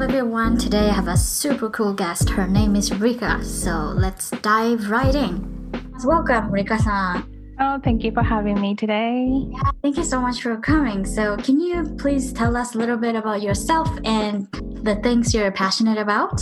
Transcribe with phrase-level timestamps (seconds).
[0.00, 0.56] up, everyone?
[0.56, 2.30] Today I have a super cool guest.
[2.30, 3.44] Her name is Rika.
[3.44, 5.72] So let's dive right in.
[6.04, 7.26] Welcome, Rika san.
[7.60, 9.28] Oh, thank you for having me today.
[9.28, 11.04] Yeah, thank you so much for coming.
[11.04, 14.48] So, can you please tell us a little bit about yourself and
[14.82, 16.40] the things you're passionate about?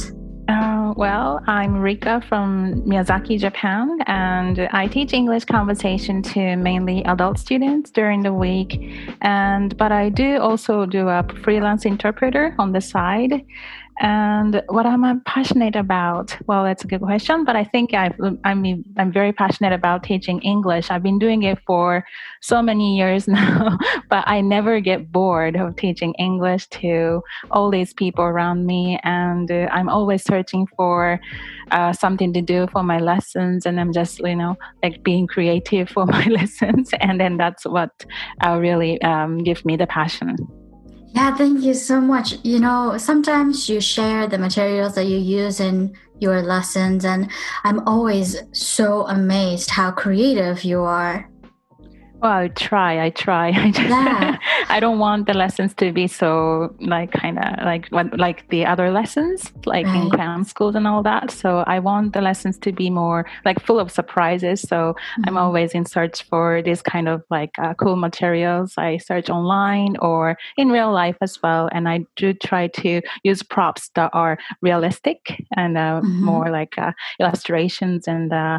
[0.99, 7.93] Well, I'm Rika from Miyazaki, Japan, and I teach English conversation to mainly adult students
[7.93, 8.99] during the week.
[9.21, 13.45] And but I do also do a freelance interpreter on the side.
[14.01, 16.37] And what am I passionate about?
[16.47, 20.05] Well, that's a good question, but I think i am I'm, I'm very passionate about
[20.05, 20.91] teaching English.
[20.91, 22.05] I've been doing it for
[22.41, 23.77] so many years now,
[24.09, 29.01] but I never get bored of teaching English to all these people around me.
[29.03, 31.21] And uh, I'm always searching for
[31.73, 33.67] uh, something to do for my lessons.
[33.67, 36.91] And I'm just, you know, like being creative for my lessons.
[37.01, 38.05] And then that's what
[38.47, 40.37] uh, really um, gives me the passion.
[41.15, 42.35] Yeah, thank you so much.
[42.45, 47.31] You know, sometimes you share the materials that you use in your lessons, and
[47.65, 51.29] I'm always so amazed how creative you are.
[52.21, 53.05] Well, I try.
[53.05, 53.49] I try.
[53.57, 54.39] I just, yeah.
[54.69, 58.67] I don't want the lessons to be so like kind of like what like the
[58.67, 60.03] other lessons, like right.
[60.03, 61.31] in cram schools and all that.
[61.31, 64.61] So I want the lessons to be more like full of surprises.
[64.63, 65.23] So mm-hmm.
[65.27, 68.75] I'm always in search for this kind of like uh, cool materials.
[68.77, 73.43] I search online or in real life as well, and I do try to use
[73.45, 76.25] props that are realistic and uh, mm-hmm.
[76.25, 78.59] more like uh, illustrations and uh,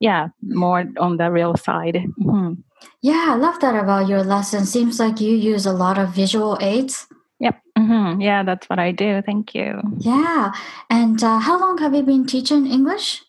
[0.00, 2.02] yeah, more on the real side.
[2.20, 2.54] Mm-hmm.
[3.02, 4.64] Yeah, I love that about your lesson.
[4.64, 7.06] Seems like you use a lot of visual aids.
[7.38, 7.60] Yep.
[7.78, 8.20] Mm-hmm.
[8.20, 9.22] Yeah, that's what I do.
[9.24, 9.80] Thank you.
[9.98, 10.52] Yeah.
[10.88, 13.22] And uh, how long have you been teaching English?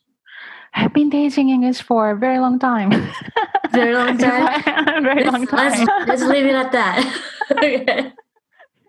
[0.73, 2.91] I've been teaching English for a very long time.
[3.71, 4.63] very long time.
[5.03, 5.85] very long time.
[5.85, 7.21] Let's, let's leave it at that.
[7.51, 8.13] okay.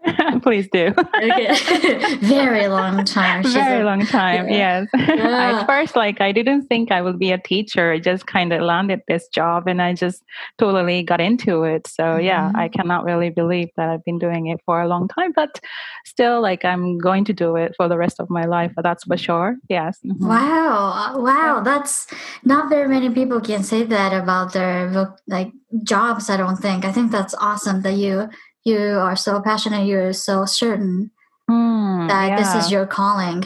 [0.42, 0.92] Please do.
[0.98, 2.16] okay.
[2.20, 3.42] Very long time.
[3.42, 4.48] She's Very a, long time.
[4.48, 4.86] Yeah.
[4.92, 5.12] Yes.
[5.22, 5.60] Yeah.
[5.60, 7.92] At first, like I didn't think I would be a teacher.
[7.92, 10.22] I just kind of landed this job, and I just
[10.58, 11.86] totally got into it.
[11.86, 12.24] So mm-hmm.
[12.24, 15.60] yeah, I cannot really believe that I've been doing it for a long time, but
[16.04, 18.72] still, like I'm going to do it for the rest of my life.
[18.82, 19.56] That's for sure.
[19.69, 19.98] Yes.
[20.04, 20.26] Mm-hmm.
[20.26, 21.19] Wow.
[21.19, 21.60] Wow.
[21.64, 22.06] That's
[22.44, 25.52] not very many people can say that about their like
[25.84, 26.30] jobs.
[26.30, 26.84] I don't think.
[26.84, 28.28] I think that's awesome that you
[28.65, 31.11] you are so passionate, you're so certain
[31.50, 32.37] mm, that yeah.
[32.37, 33.45] this is your calling.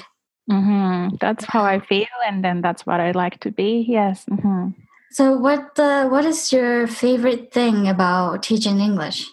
[0.50, 1.16] Mm-hmm.
[1.20, 3.84] That's how I feel, and then that's what I like to be.
[3.88, 4.24] Yes.
[4.30, 4.70] Mm-hmm.
[5.10, 9.26] So, what uh, what is your favorite thing about teaching English?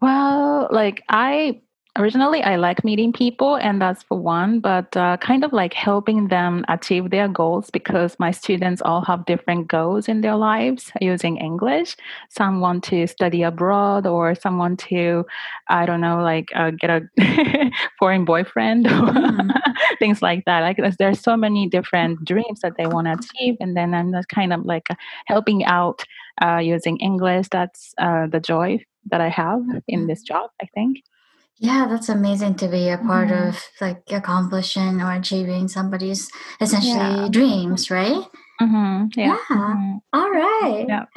[0.00, 1.62] Well, like I
[1.96, 6.26] originally i like meeting people and that's for one but uh, kind of like helping
[6.26, 11.36] them achieve their goals because my students all have different goals in their lives using
[11.36, 11.96] english.
[12.28, 15.24] Some want to study abroad or some want to
[15.68, 19.52] i don't know like uh, get a foreign boyfriend mm.
[19.98, 20.60] things like that.
[20.60, 24.28] Like there's so many different dreams that they want to achieve and then i'm just
[24.28, 24.94] kind of like uh,
[25.26, 26.02] helping out
[26.42, 27.46] uh, using english.
[27.50, 31.02] That's uh, the joy that i have in this job i think
[31.58, 33.48] yeah, that's amazing to be a part mm-hmm.
[33.48, 37.28] of like accomplishing or achieving somebody's essentially yeah.
[37.30, 38.24] dreams, right?
[38.60, 39.06] Mm-hmm.
[39.16, 39.26] Yeah.
[39.26, 39.36] yeah.
[39.50, 39.96] Mm-hmm.
[40.12, 40.86] All right.
[40.88, 41.04] Yeah.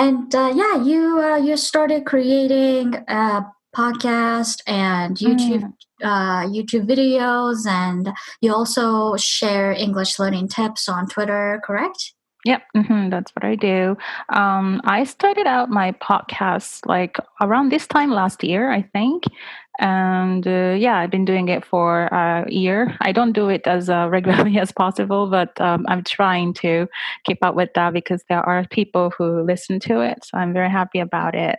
[0.00, 3.42] and uh, yeah, you uh, you started creating a
[3.74, 5.72] podcast and YouTube mm.
[6.02, 12.14] uh, YouTube videos, and you also share English learning tips on Twitter, correct?
[12.44, 13.96] Yep, mm-hmm, that's what I do.
[14.28, 19.24] Um, I started out my podcast like around this time last year, I think.
[19.78, 22.96] And uh, yeah, I've been doing it for a year.
[23.00, 26.88] I don't do it as uh, regularly as possible, but um, I'm trying to
[27.24, 30.24] keep up with that because there are people who listen to it.
[30.24, 31.58] So I'm very happy about it.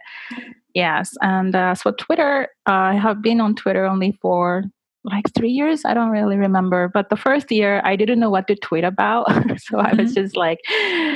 [0.73, 1.15] Yes.
[1.21, 4.63] And uh, so Twitter, I have been on Twitter only for
[5.05, 5.83] like three years?
[5.85, 6.89] I don't really remember.
[6.93, 9.25] But the first year i didn't know what to tweet about.
[9.65, 10.21] So i was mm-hmm.
[10.21, 10.59] just like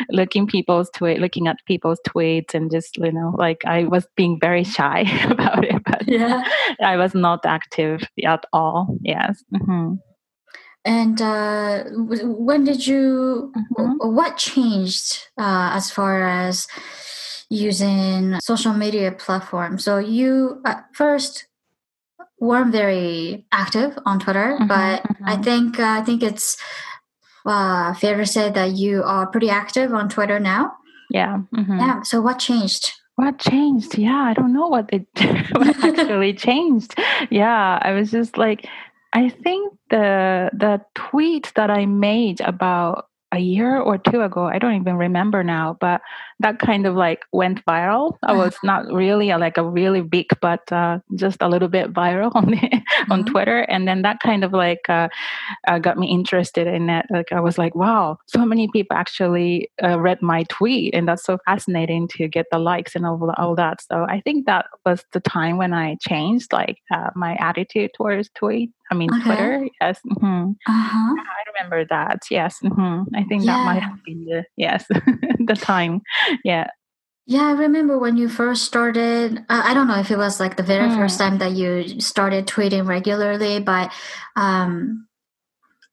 [0.10, 4.40] looking people's tweet looking at people's tweets and just you know like i was being
[4.40, 6.44] very shy about it but yeah.
[6.84, 8.98] I was not active at all.
[9.02, 9.44] Yes.
[9.54, 9.96] Mm-hmm.
[10.86, 14.16] and uh, when did you mm-hmm.
[14.16, 16.68] what changed uh, as far as
[17.50, 19.84] using social media platforms?
[19.84, 21.49] So you at first
[22.40, 25.26] weren't very active on Twitter, mm-hmm, but mm-hmm.
[25.26, 26.58] I think uh, I think it's
[27.46, 30.74] uh, fair to say that you are pretty active on Twitter now.
[31.10, 31.42] Yeah.
[31.56, 31.80] Mm-hmm.
[31.80, 32.02] Yeah.
[32.04, 32.94] So what changed?
[33.16, 33.98] What changed?
[33.98, 35.06] Yeah, I don't know what it
[35.52, 36.96] what actually changed.
[37.30, 38.66] Yeah, I was just like,
[39.14, 44.46] I think the the tweet that I made about a year or two ago.
[44.46, 46.02] I don't even remember now, but
[46.40, 48.18] that kind of like went viral.
[48.24, 51.94] I was not really a, like a really big, but uh, just a little bit
[51.94, 53.12] viral on the, mm-hmm.
[53.12, 55.10] on Twitter, and then that kind of like uh,
[55.68, 57.06] uh, got me interested in it.
[57.10, 61.24] Like I was like, wow, so many people actually uh, read my tweet, and that's
[61.24, 63.82] so fascinating to get the likes and all, all that.
[63.82, 68.30] So I think that was the time when I changed like uh, my attitude towards
[68.36, 68.72] tweet.
[68.92, 69.24] I mean okay.
[69.24, 69.68] Twitter.
[69.82, 70.00] Yes.
[70.06, 70.52] Mm-hmm.
[70.68, 71.16] Uh-huh.
[71.16, 72.24] I remember that.
[72.32, 72.58] Yes.
[72.64, 73.16] Mm-hmm.
[73.16, 73.54] I think yeah.
[73.54, 74.86] that might have been the yes
[75.46, 76.02] the time.
[76.45, 76.69] Yeah.
[77.27, 79.39] Yeah, I remember when you first started.
[79.49, 80.97] Uh, I don't know if it was like the very mm.
[80.97, 83.91] first time that you started tweeting regularly, but
[84.37, 85.07] um,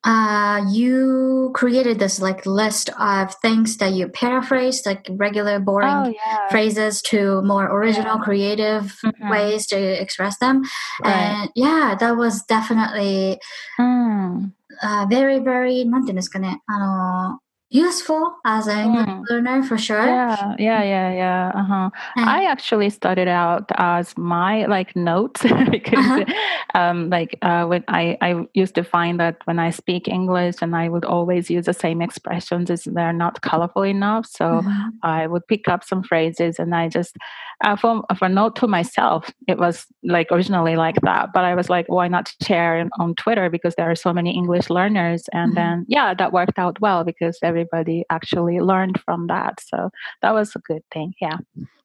[0.04, 6.14] uh, you created this like list of things that you paraphrased, like regular boring oh,
[6.14, 6.50] yeah.
[6.50, 8.24] phrases to more original, yeah.
[8.24, 9.30] creative mm-hmm.
[9.30, 10.64] ways to express them.
[11.04, 11.14] Right.
[11.14, 13.40] And yeah, that was definitely
[13.80, 14.52] mm.
[14.82, 17.40] uh, very, very なんていうんですかね、あの、
[17.71, 19.23] useful as a mm.
[19.29, 20.07] learner for sure.
[20.07, 21.53] Yeah, yeah, yeah, yeah.
[21.55, 21.91] Uh-huh.
[22.17, 26.81] I actually started out as my like notes because uh-huh.
[26.81, 30.77] um, like uh, when I I used to find that when I speak English and
[30.77, 34.27] I would always use the same expressions as they're not colorful enough.
[34.27, 34.89] So mm-hmm.
[35.03, 37.17] I would pick up some phrases and I just
[37.65, 39.31] uh, for for note to myself.
[39.49, 43.51] It was like originally like that, but I was like, why not share on Twitter
[43.51, 45.55] because there are so many English learners, and mm-hmm.
[45.55, 49.60] then yeah, that worked out well because everybody actually learned from that.
[49.62, 49.90] So
[50.22, 51.14] that was a good thing.
[51.22, 51.38] Yeah.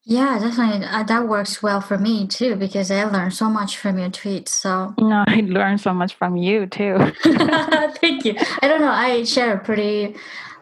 [0.09, 0.87] Yeah, definitely.
[0.87, 4.51] Uh, that works well for me too because I learned so much from your tweets.
[4.51, 6.97] So no, I learned so much from you too.
[7.25, 8.37] Thank you.
[8.63, 8.93] I don't know.
[8.93, 10.15] I share a pretty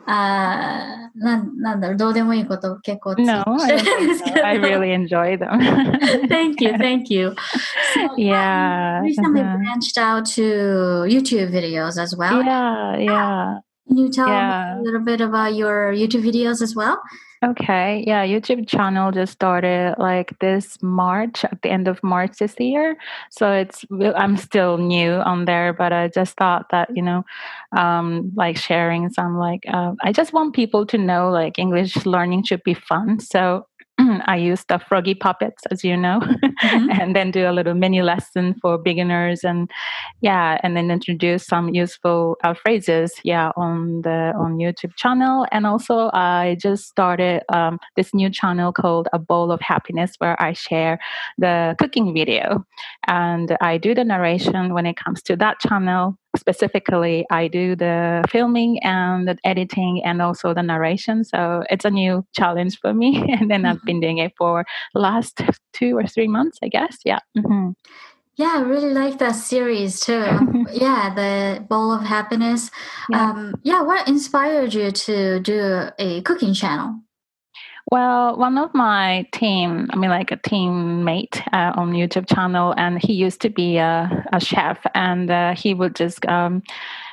[0.06, 3.42] あななんだろう、どうでもいいこと結構 No,
[4.44, 5.58] I, really enjoy them.
[6.28, 7.34] thank you, thank you.
[7.94, 9.00] So, yeah.
[9.00, 9.56] recently uh-huh.
[9.56, 12.42] branched out to YouTube videos as well.
[12.42, 13.58] Yeah, yeah.
[13.89, 14.79] Can you tell yeah.
[14.79, 17.01] a little bit about your YouTube videos as well?
[17.43, 22.53] Okay, yeah, YouTube channel just started like this March, at the end of March this
[22.59, 22.97] year.
[23.31, 23.83] So it's
[24.15, 27.25] I'm still new on there, but I just thought that you know,
[27.75, 32.43] um, like sharing some like uh, I just want people to know like English learning
[32.43, 33.19] should be fun.
[33.19, 33.65] So
[34.25, 36.89] I use the froggy puppets, as you know, mm-hmm.
[36.99, 39.69] and then do a little mini lesson for beginners, and
[40.21, 45.45] yeah, and then introduce some useful uh, phrases, yeah, on the on YouTube channel.
[45.51, 50.41] And also, I just started um, this new channel called A Bowl of Happiness, where
[50.41, 50.99] I share
[51.37, 52.65] the cooking video,
[53.07, 58.23] and I do the narration when it comes to that channel specifically i do the
[58.29, 63.17] filming and the editing and also the narration so it's a new challenge for me
[63.39, 63.71] and then mm-hmm.
[63.71, 65.41] i've been doing it for last
[65.73, 67.71] two or three months i guess yeah mm-hmm.
[68.35, 70.13] yeah i really like that series too
[70.71, 72.69] yeah the bowl of happiness
[73.09, 73.31] yeah.
[73.31, 77.01] Um, yeah what inspired you to do a cooking channel
[77.91, 83.01] well, one of my team, I mean, like a teammate uh, on YouTube channel, and
[83.01, 86.61] he used to be a, a chef, and uh, he would just um,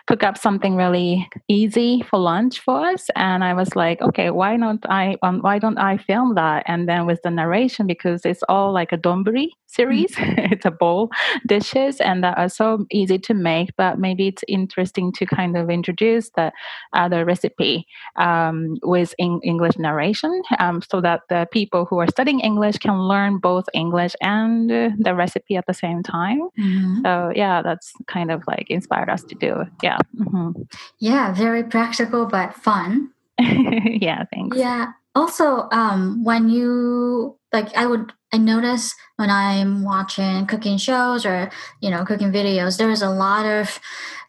[0.07, 3.09] cook up something really easy for lunch for us.
[3.17, 6.65] And I was like, okay, why not I um, why don't I film that?
[6.67, 10.13] And then with the narration because it's all like a donburi series.
[10.13, 10.53] Mm-hmm.
[10.53, 11.11] it's a bowl
[11.47, 15.71] dishes and that are so easy to make, but maybe it's interesting to kind of
[15.71, 16.53] introduce the
[16.93, 17.87] other recipe
[18.17, 22.99] um, with in English narration um, so that the people who are studying English can
[23.09, 26.41] learn both English and uh, the recipe at the same time.
[26.59, 27.03] Mm-hmm.
[27.03, 29.65] So yeah, that's kind of like inspired us to do.
[29.83, 29.96] Yeah.
[30.15, 30.25] Yeah.
[30.25, 30.63] Mm-hmm.
[30.99, 33.13] Yeah, very practical but fun.
[33.39, 34.57] yeah, thanks.
[34.57, 34.93] Yeah.
[35.15, 41.51] Also, um, when you like, I would I notice when I'm watching cooking shows or
[41.81, 43.81] you know cooking videos, there's a lot of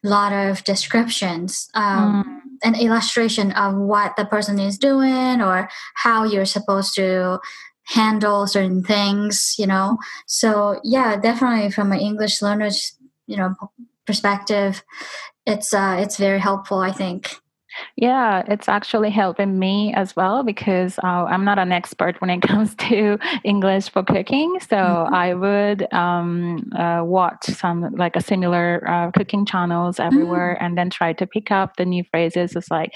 [0.03, 2.67] lot of descriptions, um, mm.
[2.67, 7.39] an illustration of what the person is doing or how you're supposed to
[7.85, 9.55] handle certain things.
[9.57, 9.97] You know,
[10.27, 12.95] so yeah, definitely from an English learner's
[13.25, 13.55] you know
[14.07, 14.83] perspective
[15.45, 17.37] it's uh, it's very helpful i think
[17.95, 22.41] yeah, it's actually helping me as well because uh, I'm not an expert when it
[22.47, 24.59] comes to English for cooking.
[24.61, 25.13] So mm-hmm.
[25.13, 30.65] I would um, uh, watch some like a similar uh, cooking channels everywhere mm-hmm.
[30.65, 32.55] and then try to pick up the new phrases.
[32.55, 32.91] It's like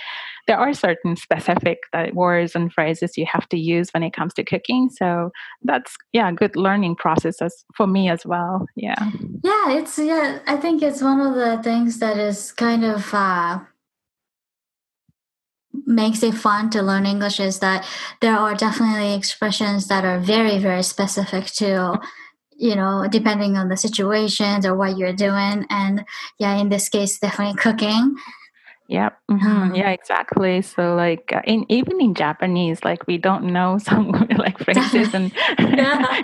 [0.47, 4.33] there are certain specific uh, words and phrases you have to use when it comes
[4.35, 4.89] to cooking.
[4.89, 5.31] So
[5.63, 8.65] that's yeah, a good learning process as, for me as well.
[8.75, 9.11] Yeah.
[9.43, 10.39] Yeah, it's yeah.
[10.47, 13.59] I think it's one of the things that is kind of uh,
[15.85, 17.85] makes it fun to learn English is that
[18.21, 21.99] there are definitely expressions that are very, very specific to,
[22.57, 25.65] you know, depending on the situations or what you're doing.
[25.69, 26.05] And
[26.39, 28.15] yeah, in this case, definitely cooking.
[28.91, 29.17] Yep.
[29.31, 29.75] Mm-hmm.
[29.75, 30.61] Yeah, exactly.
[30.61, 35.31] So, like, uh, in even in Japanese, like we don't know some like phrases and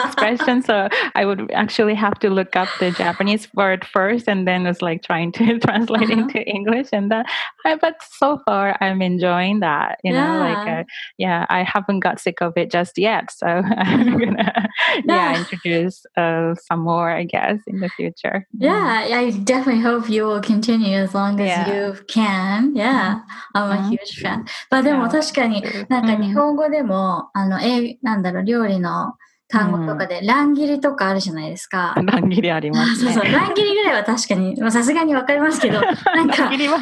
[0.03, 0.65] expressions.
[0.65, 4.81] So, I would actually have to look up the Japanese word first, and then was
[4.81, 6.19] like trying to translate uh-huh.
[6.19, 6.89] into English.
[6.91, 7.25] And that,
[7.63, 10.01] uh, but so far, I'm enjoying that.
[10.03, 10.83] You know, like, uh,
[11.17, 13.31] yeah, I haven't got sick of it just yet.
[13.31, 14.19] So, I'm mm-hmm.
[14.19, 14.69] gonna
[15.05, 18.45] yeah introduce uh, some more, I guess, in the future.
[18.51, 21.73] Yeah, I definitely hope you will continue as long as yeah.
[21.73, 22.56] you can.
[22.61, 22.73] Fan?
[22.73, 23.19] Yeah.
[23.53, 24.43] I'm a huge fan.
[24.69, 29.13] まあでも確かになんか日本語でも、あの、え、なんだろう、料理の
[29.49, 31.93] 単語とかで、乱切りとかあるじゃないですか。
[32.03, 33.13] 乱切りありますね。
[33.15, 35.79] そうそう、乱切りぐらいは確かに、さすがにわかりますけど、
[36.15, 36.79] なんか、乱切りは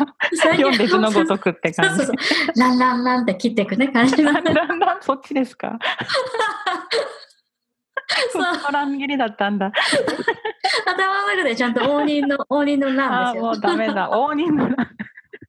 [0.55, 2.03] 読んで字のごとくって感じ。
[2.03, 2.60] そうそうそう。
[2.60, 4.24] ランランランって切っていくね、感じ。
[4.24, 5.77] ランランラン、そっちですか？
[8.32, 8.44] そう。
[8.72, 9.72] 乱切りだったんだ。
[10.86, 13.44] 頭の中でちゃんと応仁の、応仁の乱ですよ。
[13.50, 14.10] あ、もうダメだ。
[14.12, 14.75] 応仁の乱。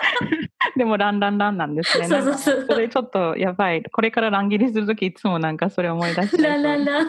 [0.76, 2.06] でもランランランなんですね。
[2.06, 2.66] そうそうそう。
[2.68, 3.82] それちょっとやばい。
[3.82, 6.42] これから乱切りするときいつもなんかそれ思い出して。
[6.42, 7.06] ランランラン。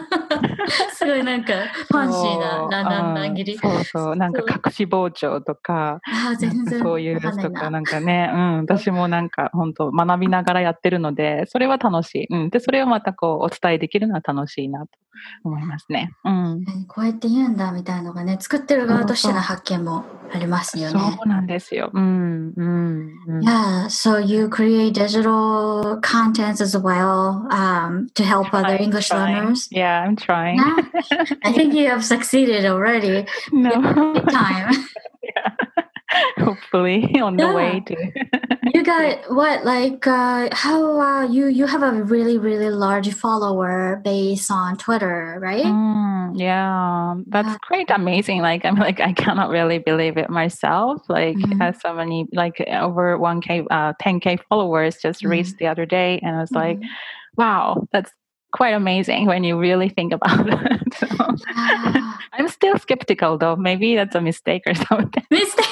[0.92, 1.52] すごいなんか
[1.90, 3.58] ファンシーなランランラン切り。
[3.58, 4.16] そうそう。
[4.16, 8.56] なんか隠し包丁とか、あ全然そういうやつとかなんかね、うん。
[8.60, 12.26] 私もなんか本当学びながらやってるので、それは楽しい。
[12.30, 12.50] うん。
[12.50, 14.88] で、それをまたこうお伝えできるのは楽しいなと
[15.44, 16.10] 思いますね。
[16.24, 16.64] うん。
[16.88, 21.16] こうやって言うんだみたいなのがね、作ってる側としての発見もありますよね。
[21.16, 21.90] そうなんですよ。
[21.92, 22.52] うん。
[22.56, 22.81] うん。
[23.42, 23.88] Yeah.
[23.88, 29.36] So you create digital contents as well um, to help other I'm English trying.
[29.36, 29.68] learners.
[29.70, 30.56] Yeah, I'm trying.
[30.58, 31.24] Yeah.
[31.44, 33.26] I think you have succeeded already.
[33.52, 34.14] No.
[34.30, 34.74] time.
[35.22, 35.50] yeah.
[36.38, 37.96] hopefully on the way to
[38.74, 44.00] you got what like uh, how uh, you you have a really really large follower
[44.04, 47.56] base on twitter right mm, yeah that's yeah.
[47.62, 51.60] great amazing like i'm like i cannot really believe it myself like mm-hmm.
[51.60, 55.30] has so many like over 1k uh 10k followers just mm-hmm.
[55.30, 56.80] reached the other day and i was mm-hmm.
[56.80, 56.90] like
[57.36, 58.12] wow that's
[58.52, 60.94] quite amazing when you really think about it.
[60.94, 61.06] So,
[61.56, 62.12] yeah.
[62.34, 63.56] I'm still skeptical though.
[63.56, 65.24] Maybe that's a mistake or something.
[65.30, 65.66] Mistake.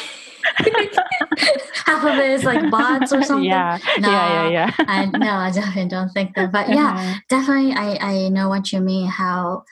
[1.86, 3.44] Half of it is like bots or something.
[3.44, 4.84] Yeah, no, yeah, yeah, yeah.
[4.86, 6.52] I, no, I definitely don't think that.
[6.52, 7.18] But yeah, uh-huh.
[7.28, 9.08] definitely, I I know what you mean.
[9.08, 9.64] How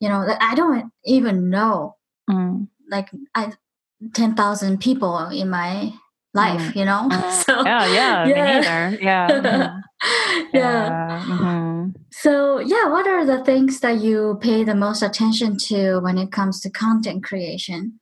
[0.00, 1.96] you know like, I don't even know
[2.28, 2.68] mm.
[2.90, 3.52] like I
[4.14, 5.92] ten thousand people in my
[6.34, 6.60] life.
[6.60, 6.76] Mm.
[6.76, 7.30] You know, mm.
[7.44, 8.90] so yeah, yeah, yeah.
[9.00, 9.80] Yeah.
[10.00, 10.56] Mm-hmm.
[10.56, 11.24] yeah.
[11.26, 11.90] Mm-hmm.
[12.10, 16.32] So, yeah, what are the things that you pay the most attention to when it
[16.32, 17.99] comes to content creation?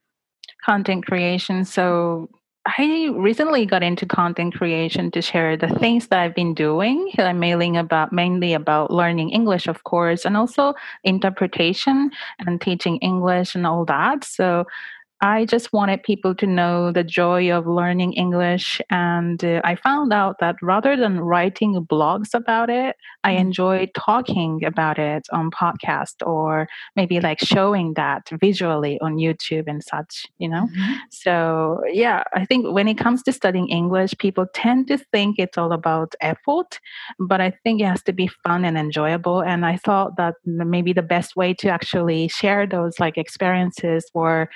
[0.64, 1.64] Content creation.
[1.64, 2.28] So
[2.66, 7.10] I recently got into content creation to share the things that I've been doing.
[7.18, 12.10] Uh, I'm mailing about mainly about learning English, of course, and also interpretation
[12.40, 14.24] and teaching English and all that.
[14.24, 14.66] So
[15.20, 18.80] I just wanted people to know the joy of learning English.
[18.88, 22.94] And uh, I found out that rather than writing blogs about it,
[23.24, 23.40] I mm-hmm.
[23.40, 29.82] enjoy talking about it on podcast or maybe like showing that visually on YouTube and
[29.82, 30.68] such, you know?
[30.68, 30.94] Mm-hmm.
[31.10, 35.58] So, yeah, I think when it comes to studying English, people tend to think it's
[35.58, 36.78] all about effort,
[37.18, 39.40] but I think it has to be fun and enjoyable.
[39.40, 44.48] And I thought that maybe the best way to actually share those like experiences were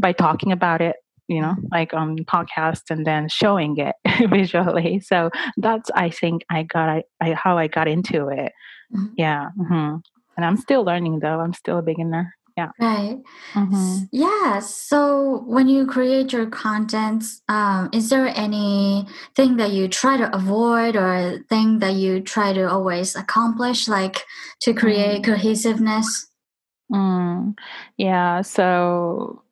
[0.00, 0.96] by talking about it
[1.30, 3.94] you know like on podcast and then showing it
[4.30, 8.52] visually so that's i think i got I, I how i got into it
[8.94, 9.14] mm-hmm.
[9.16, 9.96] yeah mm-hmm.
[10.36, 13.18] and i'm still learning though i'm still a beginner yeah right
[13.54, 14.04] mm-hmm.
[14.10, 20.34] yeah so when you create your content um, is there anything that you try to
[20.34, 24.24] avoid or thing that you try to always accomplish like
[24.60, 25.32] to create mm-hmm.
[25.32, 26.26] cohesiveness
[26.92, 27.54] mm.
[27.96, 29.42] yeah so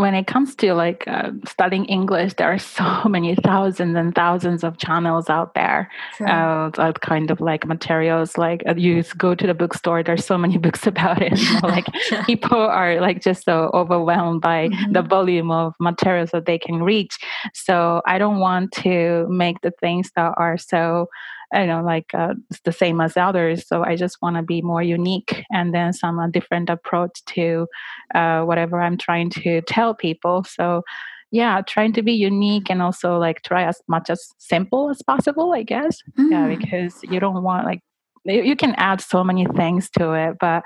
[0.00, 4.64] when it comes to like uh, studying English, there are so many thousands and thousands
[4.64, 5.90] of channels out there.
[6.16, 6.28] Sure.
[6.28, 8.38] Uh, kind of like materials.
[8.38, 11.38] Like uh, you go to the bookstore, there's so many books about it.
[11.38, 11.86] You know, like
[12.26, 14.92] people are like just so overwhelmed by mm-hmm.
[14.92, 17.18] the volume of materials that they can reach.
[17.52, 21.08] So I don't want to make the things that are so
[21.54, 23.66] you know like uh, the same as others.
[23.66, 27.66] So i just want to be more unique and then some uh, different approach to
[28.14, 30.44] uh, whatever i'm trying to tell people.
[30.44, 30.82] So
[31.30, 35.52] yeah trying to be unique and also like try as much as simple as possible
[35.52, 35.98] i guess.
[36.18, 36.30] Mm.
[36.30, 37.80] yeah because you don't want like
[38.24, 40.62] you can add so many things to it but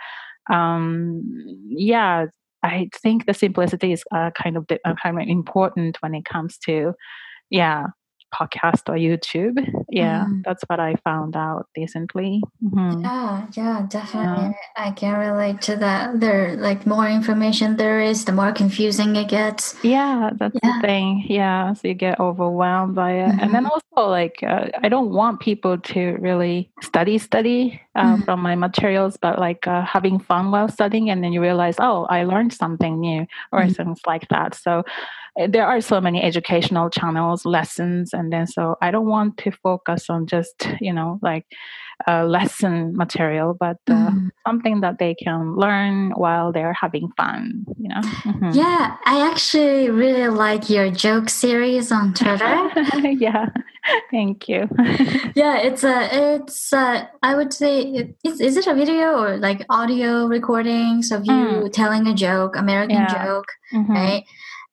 [0.51, 1.23] um
[1.69, 2.27] yeah
[2.63, 6.59] i think the simplicity is uh, kind of uh, kind of important when it comes
[6.59, 6.95] to
[7.51, 7.87] yeah
[8.35, 9.63] podcast or YouTube.
[9.89, 10.43] Yeah, mm.
[10.45, 12.43] that's what I found out recently.
[12.59, 13.03] Mm-hmm.
[13.07, 14.51] Yeah, yeah, definitely.
[14.51, 14.87] Yeah.
[14.87, 16.19] I can relate to that.
[16.19, 19.77] There, like, more information there is, the more confusing it gets.
[19.85, 20.81] Yeah, that's yeah.
[20.81, 21.25] the thing.
[21.29, 23.41] Yeah, so you get overwhelmed by it, mm-hmm.
[23.41, 23.79] and then mm-hmm.
[23.95, 28.23] also like uh, I don't want people to really study study uh, mm-hmm.
[28.23, 32.07] from my materials, but like uh, having fun while studying, and then you realize, oh,
[32.11, 33.73] I learned something new, or mm-hmm.
[33.73, 34.55] things like that.
[34.55, 34.83] So
[35.49, 40.09] there are so many educational channels, lessons, and then so I don't want to focus
[40.09, 41.47] on just you know like
[42.07, 44.31] uh, lesson material, but uh, mm.
[44.47, 47.65] something that they can learn while they're having fun.
[47.79, 48.01] You know.
[48.01, 48.51] Mm-hmm.
[48.53, 52.71] Yeah, I actually really like your joke series on Twitter.
[53.19, 53.49] yeah,
[54.11, 54.69] thank you.
[55.35, 59.65] yeah, it's a it's a, I would say is is it a video or like
[59.71, 61.73] audio recordings of you mm.
[61.73, 63.25] telling a joke, American yeah.
[63.25, 63.93] joke, mm-hmm.
[63.93, 64.25] right?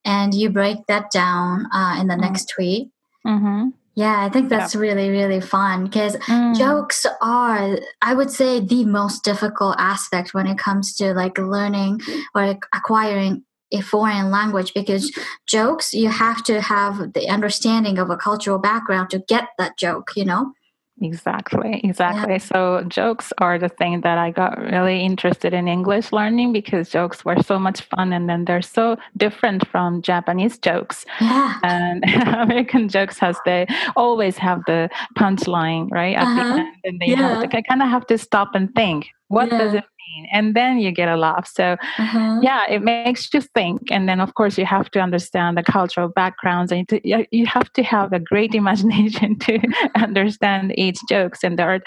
[0.03, 2.21] And you break that down uh, in the mm.
[2.21, 2.89] next tweet.
[3.25, 3.69] Mm-hmm.
[3.95, 4.81] Yeah, I think that's yeah.
[4.81, 6.57] really, really fun because mm.
[6.57, 11.99] jokes are, I would say, the most difficult aspect when it comes to like learning
[12.33, 13.43] or acquiring
[13.73, 15.11] a foreign language because
[15.45, 20.11] jokes, you have to have the understanding of a cultural background to get that joke,
[20.15, 20.53] you know?
[20.99, 22.33] Exactly, exactly.
[22.33, 22.37] Yeah.
[22.37, 27.25] So jokes are the thing that I got really interested in English learning because jokes
[27.25, 31.05] were so much fun and then they're so different from Japanese jokes.
[31.19, 31.57] Yeah.
[31.63, 36.15] And American jokes has they always have the punchline, right?
[36.15, 36.35] At uh-huh.
[36.35, 36.75] the end.
[36.83, 37.39] And they yeah.
[37.39, 39.57] have to, kind of have to stop and think, what yeah.
[39.57, 42.39] does it mean and then you get a laugh so uh-huh.
[42.41, 46.09] yeah it makes you think and then of course you have to understand the cultural
[46.09, 49.59] backgrounds and you have to have a great imagination to
[49.95, 51.79] understand each jokes and there are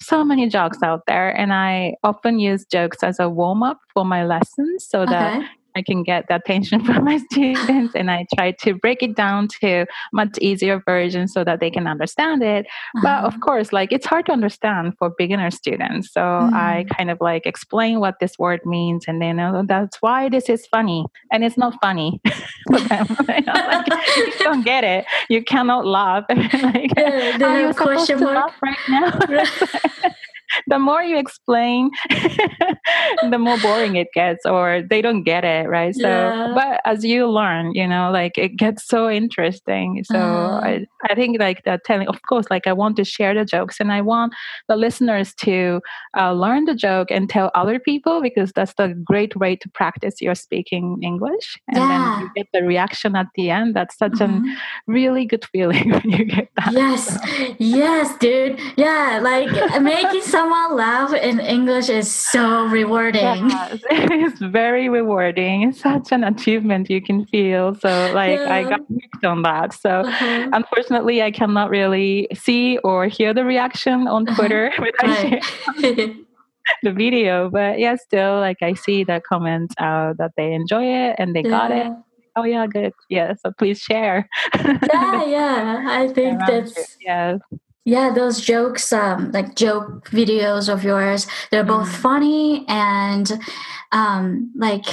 [0.00, 4.04] so many jokes out there and i often use jokes as a warm up for
[4.04, 5.46] my lessons so that okay.
[5.76, 9.48] I can get the attention from my students and I try to break it down
[9.60, 12.66] to much easier version so that they can understand it.
[12.66, 13.02] Uh-huh.
[13.02, 16.12] But of course, like it's hard to understand for beginner students.
[16.12, 16.52] So mm.
[16.52, 20.48] I kind of like explain what this word means and then oh, that's why this
[20.48, 21.04] is funny.
[21.30, 22.20] And it's not funny
[22.68, 23.06] for them.
[23.28, 23.86] like,
[24.16, 25.04] you don't get it.
[25.28, 26.24] You cannot laugh.
[26.28, 29.18] like, yeah, are you supposed to laugh right now?
[30.66, 35.94] the more you explain, the more boring it gets, or they don't get it, right?
[35.94, 36.52] So, yeah.
[36.54, 40.02] but as you learn, you know, like it gets so interesting.
[40.04, 40.60] So, uh.
[40.62, 43.80] I, I think like that telling, of course, like I want to share the jokes
[43.80, 44.34] and I want
[44.68, 45.80] the listeners to
[46.16, 50.20] uh, learn the joke and tell other people because that's the great way to practice
[50.20, 51.58] your speaking English.
[51.68, 51.88] And yeah.
[51.88, 53.74] then you get the reaction at the end.
[53.74, 54.48] That's such mm-hmm.
[54.48, 56.72] a really good feeling when you get that.
[56.72, 57.18] Yes,
[57.58, 58.60] yes, dude.
[58.76, 63.50] Yeah, like making someone laugh in English is so rewarding.
[63.50, 65.62] Yes, it's very rewarding.
[65.68, 67.74] It's such an achievement you can feel.
[67.74, 68.54] So, like, yeah.
[68.54, 69.74] I got hooked on that.
[69.74, 70.50] So, uh-huh.
[70.52, 74.26] unfortunately, I cannot really see or hear the reaction on.
[74.34, 75.40] Twitter when I
[75.80, 76.14] share
[76.82, 77.50] the video.
[77.50, 81.42] But yeah, still, like, I see the comments out that they enjoy it and they
[81.42, 81.50] yeah.
[81.50, 81.92] got it
[82.34, 84.26] oh yeah good yeah so please share
[84.64, 87.36] yeah yeah i think that's yeah
[87.84, 91.94] yeah, those jokes, um, like joke videos of yours, they're both mm.
[91.94, 93.40] funny and
[93.90, 94.84] um, like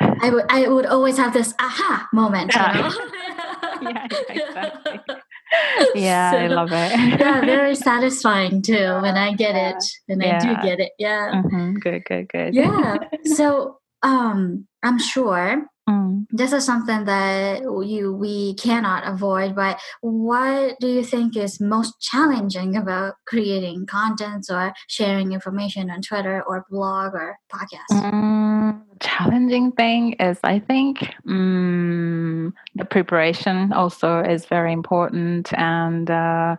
[0.00, 2.52] I would I would always have this aha moment.
[2.54, 3.90] Yeah, you know?
[3.90, 5.00] yeah exactly.
[5.94, 7.20] Yeah, so, I love it.
[7.20, 10.36] yeah, very satisfying too when I get it, and yeah.
[10.36, 10.92] I do get it.
[10.98, 11.42] Yeah.
[11.42, 11.74] Mm-hmm.
[11.76, 12.54] Good, good, good.
[12.54, 12.98] Yeah.
[13.24, 16.26] So um, I'm sure Mm.
[16.30, 19.54] This is something that you we cannot avoid.
[19.56, 26.02] But what do you think is most challenging about creating content or sharing information on
[26.02, 27.90] Twitter or blog or podcast?
[27.92, 36.10] Mm, challenging thing is, I think, mm, the preparation also is very important and.
[36.10, 36.56] Uh,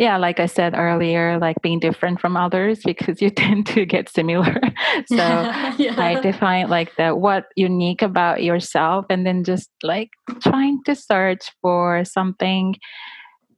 [0.00, 4.08] yeah, like I said earlier, like being different from others because you tend to get
[4.08, 4.54] similar.
[5.06, 5.14] so
[5.78, 5.94] yeah.
[5.98, 10.08] I define like the what unique about yourself and then just like
[10.42, 12.76] trying to search for something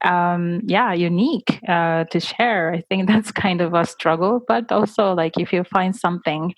[0.05, 2.75] um yeah unique uh to share.
[2.75, 6.55] I think that's kind of a struggle, but also like if you find something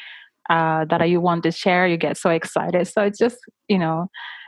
[0.48, 2.86] uh that you want to share, you get so excited.
[2.86, 3.36] So it's just,
[3.68, 4.06] you know,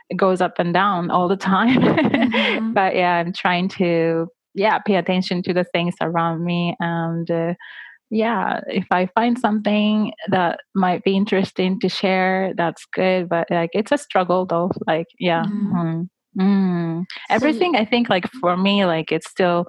[0.09, 1.79] it goes up and down all the time.
[1.79, 2.73] Mm-hmm.
[2.73, 7.53] but yeah, I'm trying to yeah pay attention to the things around me and uh,
[8.09, 13.69] yeah if i find something that might be interesting to share that's good but like
[13.73, 16.07] it's a struggle though like yeah mm.
[16.37, 17.05] Mm.
[17.29, 19.67] everything i think like for me like it's still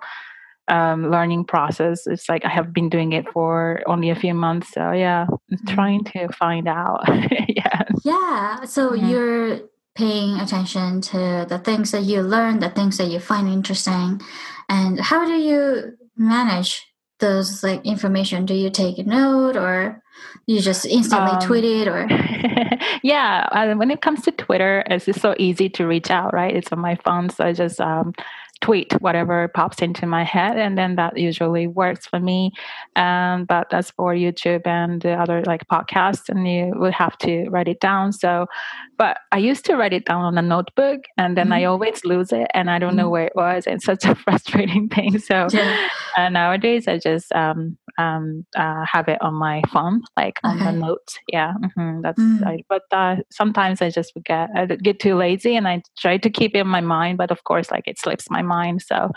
[0.68, 4.70] um, learning process it's like i have been doing it for only a few months
[4.72, 5.74] so yeah mm.
[5.74, 7.00] trying to find out
[7.48, 9.08] yeah yeah so mm-hmm.
[9.08, 9.60] you're
[9.98, 14.20] paying attention to the things that you learn, the things that you find interesting,
[14.68, 16.84] and how do you manage
[17.20, 18.46] those like information?
[18.46, 20.02] Do you take a note or
[20.46, 22.06] you just instantly um, tweet it or
[23.02, 26.56] yeah uh, when it comes to twitter it's just so easy to reach out right
[26.56, 28.12] it's on my phone so i just um,
[28.60, 32.50] tweet whatever pops into my head and then that usually works for me
[32.96, 37.48] um, but as for youtube and the other like podcasts and you would have to
[37.50, 38.46] write it down so
[38.96, 41.52] but i used to write it down on a notebook and then mm-hmm.
[41.54, 42.98] i always lose it and i don't mm-hmm.
[42.98, 45.88] know where it was it's such a frustrating thing so yeah.
[46.16, 50.72] uh, nowadays i just um, um, uh, have it on my phone like on the
[50.72, 52.44] notes yeah mm-hmm, that's mm.
[52.44, 56.30] I, but uh, sometimes i just forget i get too lazy and i try to
[56.30, 58.82] keep it in my mind but of course like it slips my mind.
[58.82, 59.10] So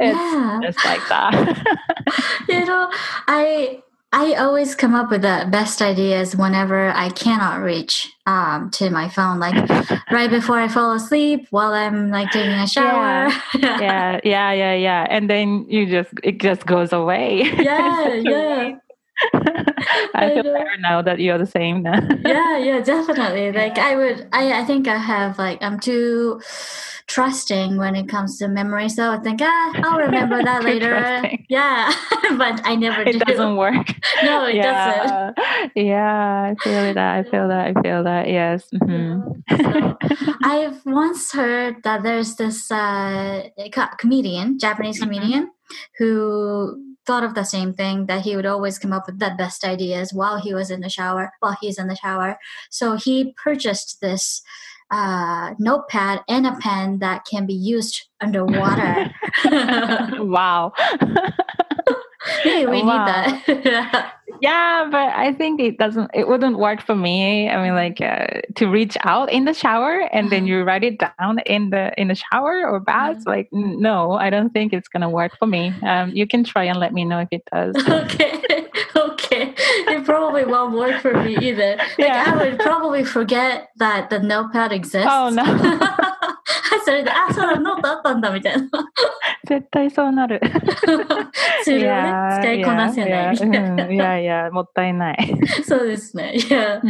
[0.00, 0.60] it's yeah.
[0.62, 1.84] just like that.
[2.48, 2.90] you know,
[3.26, 8.88] I I always come up with the best ideas whenever I cannot reach um, to
[8.88, 9.54] my phone, like
[10.10, 13.28] right before I fall asleep, while I'm like taking a shower.
[13.54, 13.80] Yeah.
[13.80, 15.06] yeah, yeah, yeah, yeah.
[15.10, 17.42] And then you just it just goes away.
[17.58, 18.74] Yeah, yeah.
[20.14, 21.84] I feel better now that you're the same.
[21.84, 23.52] yeah, yeah, definitely.
[23.58, 26.40] Like I would, I, I think I have like I'm too
[27.08, 28.88] trusting when it comes to memory.
[28.88, 30.90] So I think, ah, I'll remember that later.
[30.90, 31.46] Trusting.
[31.48, 31.92] Yeah,
[32.36, 33.18] but I never it do.
[33.18, 33.88] doesn't work.
[34.22, 35.32] No, it yeah.
[35.34, 35.38] doesn't.
[35.74, 36.98] Yeah, I feel that.
[36.98, 37.76] I feel that.
[37.76, 38.28] I feel that.
[38.28, 38.68] Yes.
[38.74, 39.56] Mm-hmm.
[39.56, 39.96] So,
[40.44, 43.48] I've once heard that there's this uh,
[43.98, 45.10] comedian, Japanese mm-hmm.
[45.10, 46.04] comedian, mm-hmm.
[46.04, 49.64] who thought of the same thing that he would always come up with the best
[49.64, 54.00] ideas while he was in the shower while he's in the shower so he purchased
[54.02, 54.42] this
[54.90, 59.10] uh, notepad and a pen that can be used underwater.
[60.24, 60.72] wow.
[62.42, 63.04] hey, we wow.
[63.04, 64.14] need that.
[64.40, 66.10] Yeah, but I think it doesn't.
[66.14, 67.48] It wouldn't work for me.
[67.48, 70.30] I mean, like uh, to reach out in the shower and mm-hmm.
[70.30, 73.18] then you write it down in the in the shower or bath.
[73.18, 73.28] Mm-hmm.
[73.28, 75.72] Like, no, I don't think it's gonna work for me.
[75.82, 77.76] Um, you can try and let me know if it does.
[77.88, 78.57] okay,
[79.67, 81.75] it probably won't work for me either.
[81.77, 82.23] Like yeah.
[82.27, 85.07] I would probably forget that the notepad exists.
[85.09, 85.43] Oh no.
[86.83, 88.67] それで、あ、そうだ、ノートあったんだみたいな。
[89.47, 90.41] 絶対そうなる。
[91.63, 93.91] ツールをね、使いこなせないみたいな。
[93.91, 95.37] いやいや、もったいない。
[95.65, 96.33] そうですね。
[96.35, 96.81] Yeah.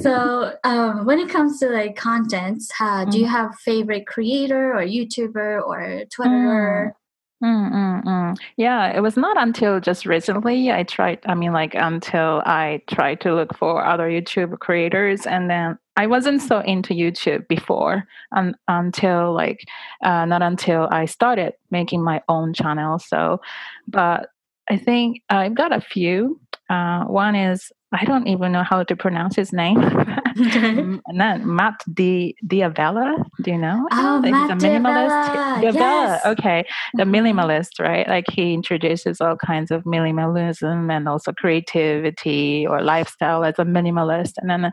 [0.00, 4.82] so, um, when it comes to like contents, uh, do you have favorite creator or
[4.82, 6.94] YouTuber or Twitter?
[7.43, 8.37] Mm, mm, mm.
[8.57, 13.21] Yeah, it was not until just recently I tried, I mean, like until I tried
[13.21, 15.27] to look for other YouTube creators.
[15.27, 19.63] And then I wasn't so into YouTube before um, until like,
[20.03, 22.97] uh, not until I started making my own channel.
[22.97, 23.39] So,
[23.87, 24.29] but
[24.69, 26.39] I think I've got a few.
[26.69, 29.79] Uh, one is I don't even know how to pronounce his name.
[31.07, 33.15] Not Matt Di D'Avella.
[33.41, 33.87] Do you know?
[33.91, 35.61] Oh, He's Matt a minimalist.
[35.61, 35.73] D'Avella.
[35.73, 36.25] Yes.
[36.25, 37.15] Okay, the mm-hmm.
[37.15, 38.07] minimalist, right?
[38.07, 44.33] Like he introduces all kinds of minimalism and also creativity or lifestyle as a minimalist.
[44.37, 44.71] And then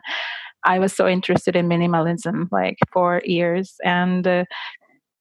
[0.65, 4.43] I was so interested in minimalism like for years, and uh,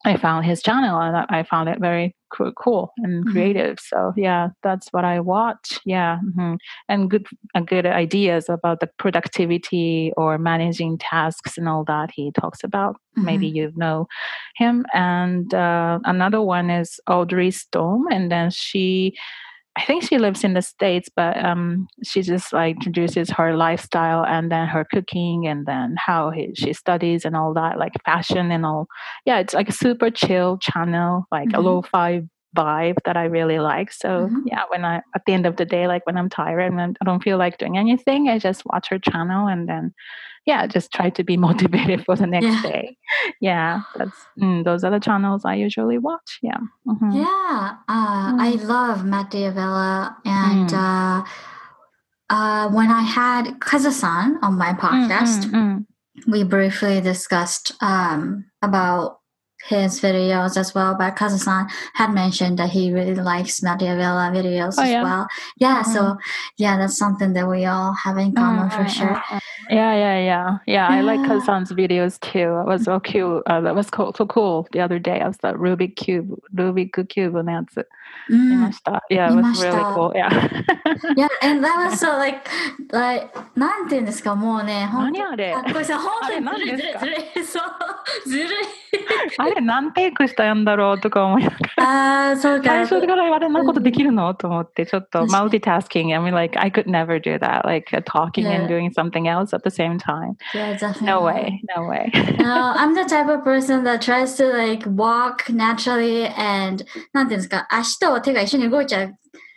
[0.04, 2.14] I found his channel and I found it very
[2.56, 3.32] cool and mm-hmm.
[3.32, 3.78] creative.
[3.80, 5.80] So yeah, that's what I watch.
[5.84, 6.54] Yeah, mm-hmm.
[6.88, 12.32] and good uh, good ideas about the productivity or managing tasks and all that he
[12.32, 12.94] talks about.
[12.94, 13.24] Mm-hmm.
[13.24, 14.06] Maybe you know
[14.56, 14.86] him.
[14.94, 19.14] And uh, another one is Audrey Storm, and then she
[19.76, 24.24] I think she lives in the States, but um, she just like introduces her lifestyle
[24.24, 28.52] and then her cooking and then how he, she studies and all that, like fashion
[28.52, 28.86] and all.
[29.26, 31.58] Yeah, it's like a super chill channel, like mm-hmm.
[31.58, 32.22] a lo fi
[32.54, 33.92] vibe that I really like.
[33.92, 34.40] So mm-hmm.
[34.46, 37.04] yeah, when I at the end of the day, like when I'm tired and I
[37.04, 39.94] don't feel like doing anything, I just watch her channel and then
[40.46, 42.62] yeah, just try to be motivated for the next yeah.
[42.62, 42.96] day.
[43.40, 46.38] Yeah, that's mm, those are the channels I usually watch.
[46.42, 47.10] Yeah, mm-hmm.
[47.10, 47.76] yeah.
[47.88, 48.40] Uh, mm.
[48.40, 50.74] I love Matt D'Avella and mm.
[50.74, 51.24] uh,
[52.30, 55.86] uh, when I had Kazu-san on my mm, podcast, mm,
[56.26, 59.20] we briefly discussed um, about
[59.68, 60.94] his videos as well.
[60.98, 65.02] But Kazusan had mentioned that he really likes Matt D'Avella videos oh, as yeah.
[65.02, 65.26] well.
[65.58, 65.92] Yeah, mm-hmm.
[65.92, 66.18] so mm.
[66.56, 68.76] yeah, that's something that we all have in common mm-hmm.
[68.76, 69.16] for mm, sure.
[69.16, 70.88] Mm, yeah, yeah, yeah, yeah.
[70.88, 72.60] I like Kazusan's videos too.
[72.60, 73.42] It was so cute.
[73.46, 74.68] Uh, that was cool, so cool.
[74.72, 77.68] The other day, I was the Rubik cube, Rubik cube, and.
[78.29, 78.71] Mm.
[79.09, 80.11] Yeah, it was really cool.
[80.13, 80.29] Yeah.
[81.17, 82.47] yeah, and that was so like,
[82.91, 87.45] like, なんていうんですか、もうね、何あれこれさ、本当にずるいずるいずるい。
[87.45, 88.47] そう、ずるい。
[89.37, 91.83] あれ何テイクしたんだろうとか思いながら。
[91.83, 92.69] ああ、そうか。
[92.69, 96.15] 最初からあれなことできるの、うんと思って、ちょっと確かに multitasking.
[96.15, 97.65] I mean, like, I could never do that.
[97.65, 98.67] Like, uh, talking and Yeah.
[98.67, 100.37] doing something else at the same time.
[100.53, 101.07] Yeah, definitely.
[101.07, 101.61] No way.
[101.75, 102.11] No way.
[102.39, 109.14] no, I'm the type of person that tries to like walk naturally and なんていうんですか、足 と手が一緒に動いちゃう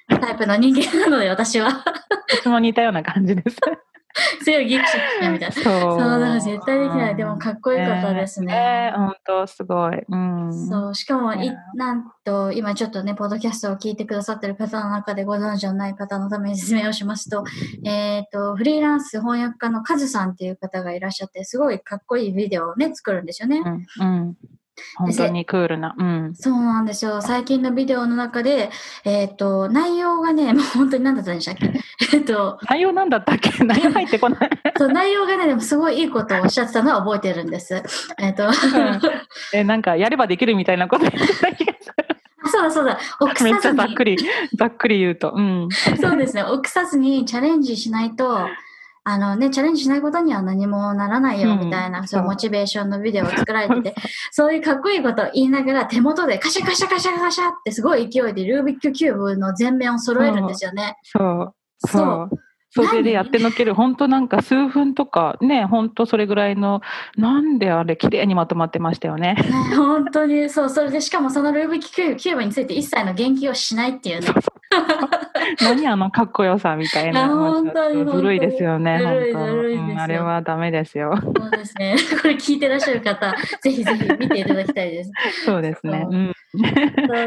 [0.10, 1.84] タイプの人間なので、私は。
[2.30, 3.58] 私も似たような感じです。
[4.44, 5.52] 強いギクシャクみたいな。
[5.52, 5.64] そう。
[5.64, 7.16] そう、だから絶対できない。
[7.16, 8.54] でもかっこよかったですね。
[8.54, 10.02] ね本当すごい。
[10.08, 10.70] うん。
[10.70, 17.44] そう、しかもいなんと、今ちょっとね、ポッドキャストを聞いてくださってる方の中でご存知のない方のために説明をしますと、
[17.86, 23.62] えっ、と、フリーランス翻訳家のカズさんっていう方がいらっしゃって、すごいかっこいいビデオをね、作るんですよね。
[24.00, 24.08] うん。
[24.08, 24.38] うん。
[24.96, 25.96] 本当にクールな。
[25.98, 26.36] うん。
[26.36, 27.22] そうなんですよ。
[27.22, 28.70] 最近のビデオの中で、
[29.06, 31.72] えっ、と、内容がね、 もう本当に何だったんでしたっけ？
[32.14, 33.52] えっと、内容なんだったっけ？
[33.64, 34.50] 内容入ってこない。
[34.78, 37.82] そう内容がね、でもすごいいいことをおっしゃってたのは覚えてるんです。
[38.20, 38.50] えっ、と、
[39.54, 41.94] え、なんか、やればできるみたいなこと言ってた気がする。
[42.50, 44.18] そうだそうだ、臆めっさずにちゃざっく、り、
[44.56, 45.34] ざっくり言うと。
[45.36, 45.70] うん。
[46.00, 48.40] そうですね、臆さずにチャレンジしないと、
[49.10, 53.96] あのね、チャレンジしないことには何もならないようんみたいな、そうそうモチベーションのビデオを作られてて、
[54.32, 60.98] そういうかっこいいことを言いながら手元でカシャカシャカシャカシャってすごい勢いでルービックキューブの全面を揃えるんですよね。
[61.04, 61.54] そう。
[61.80, 62.88] そそう。
[62.90, 66.82] それでやってのける、本当なんか数分とか、ね、本当それぐらいの、
[67.16, 69.36] なんであれ、綺麗にまとまってましたよね。
[69.36, 69.44] ね、
[69.78, 74.28] 本当にそう、それでしかもそのルービックキューブキューブについて一切の言及をしないっていうね。
[75.62, 77.64] 何あのかっこよさみたいな。
[78.14, 78.96] ずるいですよね、
[79.98, 81.18] あれはダメですよ。
[81.22, 81.96] そうですね。
[82.22, 85.12] これ聞いてらっしゃる方、ぜひぜひ見ていただきたいです。
[85.46, 86.02] そうですね。
[86.04, 86.34] そううん。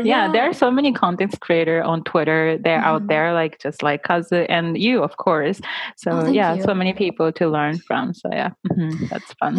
[0.04, 2.58] Yeah, there are so many content creator on Twitter.
[2.60, 3.08] They're out Mhm.
[3.08, 5.60] there, like just like Kazu and you, of course.
[5.96, 8.12] So Oh, yeah, so many people to learn from.
[8.14, 9.56] So yeah, mhm, that's fun.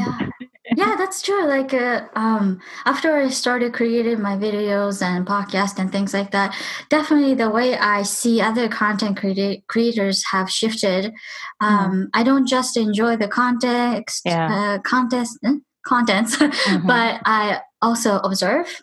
[0.75, 1.45] Yeah, that's true.
[1.47, 6.55] Like, uh, um, after I started creating my videos and podcast and things like that,
[6.89, 11.11] definitely the way I see other content creati- creators have shifted.
[11.59, 14.47] Um, I don't just enjoy the context, Yeah.
[14.75, 15.55] uh, contest, eh?
[15.85, 16.87] contents, Mhm.
[16.87, 18.81] but I also observe.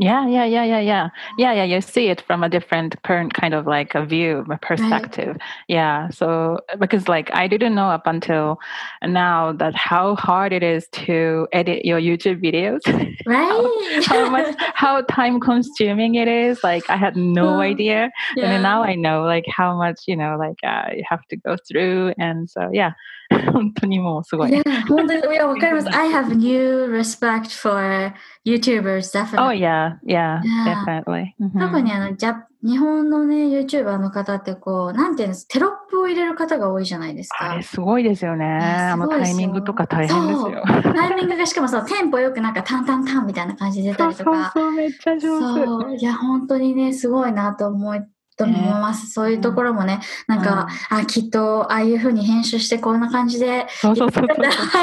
[0.00, 1.08] Yeah, yeah, yeah, yeah, yeah,
[1.38, 1.64] yeah, yeah.
[1.64, 5.36] You see it from a different current kind of like a view, a perspective.
[5.66, 6.08] Yeah.
[6.10, 8.60] So because like I didn't know up until
[9.04, 12.78] now that how hard it is to edit your YouTube videos,
[13.26, 14.04] Right?
[14.06, 16.62] how much, how time consuming it is.
[16.62, 18.48] Like I had no idea, and Yeah.
[18.50, 21.56] then now I know like how much you know like uh, you have to go
[21.68, 22.92] through, and so yeah.
[23.52, 24.50] 本当にもうすごい。
[24.50, 25.88] Yeah, 本当にいやわかります。
[25.90, 28.12] I have new respect for
[28.46, 29.38] YouTubers, definitely.
[29.44, 31.02] Oh yeah, yeah, Yeah.
[31.04, 31.26] definitely.
[31.58, 31.80] 特 Mhm.
[31.82, 37.62] にあのジャ日本のね、YouTuber の方ってこう、なんていうんですテロップを入れる方が多いじゃないですかあれ。
[37.62, 38.46] すごいですよね。
[38.46, 40.62] やあのタイミングとか大変ですよ。
[40.94, 44.52] タイミングがしかもそう、テンポよくなんかタンタンタンみたいな感じで出たそうそうりとか。
[44.56, 45.26] そう、めっちゃ上手。
[45.66, 48.00] そう、いや、本当にね、すごいなと思い、
[48.38, 49.10] と思います。
[49.10, 54.24] そういうところもね、なんか、あ、きっと、ああいう風に編集してこんな感じで、そうそうそう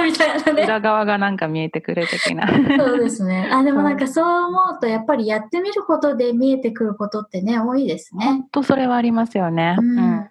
[0.04, 0.64] みたいなね。
[0.64, 2.48] 裏側がなんか見えてくる的な。
[2.78, 3.50] そうですね。
[3.52, 8.26] あ、でもなんかそう思うと、やっぱりやってみることで見えてくることってね、多いですね。
[8.26, 9.78] 本当それはありますよね。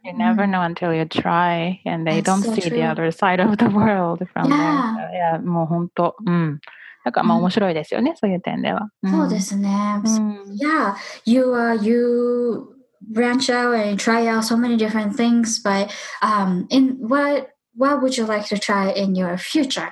[0.05, 3.65] You never know until you try and they don't see the other side of the
[3.65, 5.13] world from there.
[5.13, 6.15] いや、もう本当。
[6.27, 6.61] うん。
[7.05, 8.89] だからまあうん面白いですよね、そういう点では。
[9.07, 9.39] んそうで。
[9.41, 10.01] すね。
[10.03, 10.33] うん。
[10.55, 10.95] Yeah,
[11.27, 12.74] you uh, you
[13.09, 18.17] branch out and try out so many different things, but um, in what what would
[18.17, 19.91] you like to try in your future?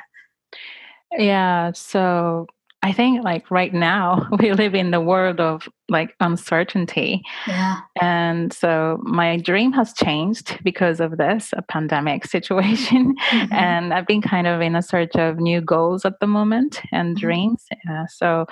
[1.18, 2.46] Yeah, so
[2.82, 7.22] I think like right now we live in the world of like uncertainty.
[7.46, 13.14] Yeah, And so my dream has changed because of this a pandemic situation.
[13.30, 13.52] Mhm.
[13.52, 17.16] And I've been kind of in a search of new goals at the moment and
[17.16, 17.20] Mhm.
[17.20, 17.64] dreams.
[17.88, 18.46] Uh, so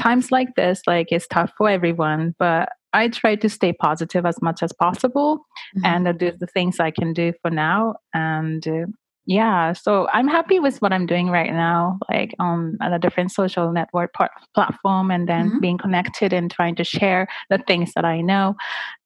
[0.00, 4.40] times like this, like it's tough for everyone, but I try to stay positive as
[4.42, 5.84] much as possible Mhm.
[5.84, 7.94] and do the things I can do for now.
[8.14, 8.86] And uh,
[9.26, 13.72] yeah, so I'm happy with what I'm doing right now, like on a different social
[13.72, 15.60] network part, platform, and then Mhm.
[15.60, 18.56] being connected and trying to share the things that I know.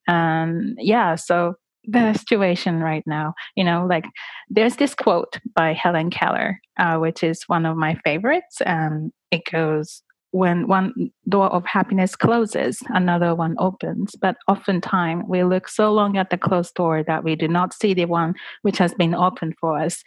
[0.09, 1.55] And yeah, so
[1.89, 4.07] the situation right now, you know, like
[4.49, 9.43] there's this quote by Helen Keller, uh, which is one of my favorites, and it
[9.53, 10.03] goes,
[10.37, 10.93] when one
[11.29, 14.15] door of happiness closes, another one opens.
[14.21, 17.95] But oftentimes we look so long at the closed door that we do not see
[17.95, 20.03] the one which has been opened for us.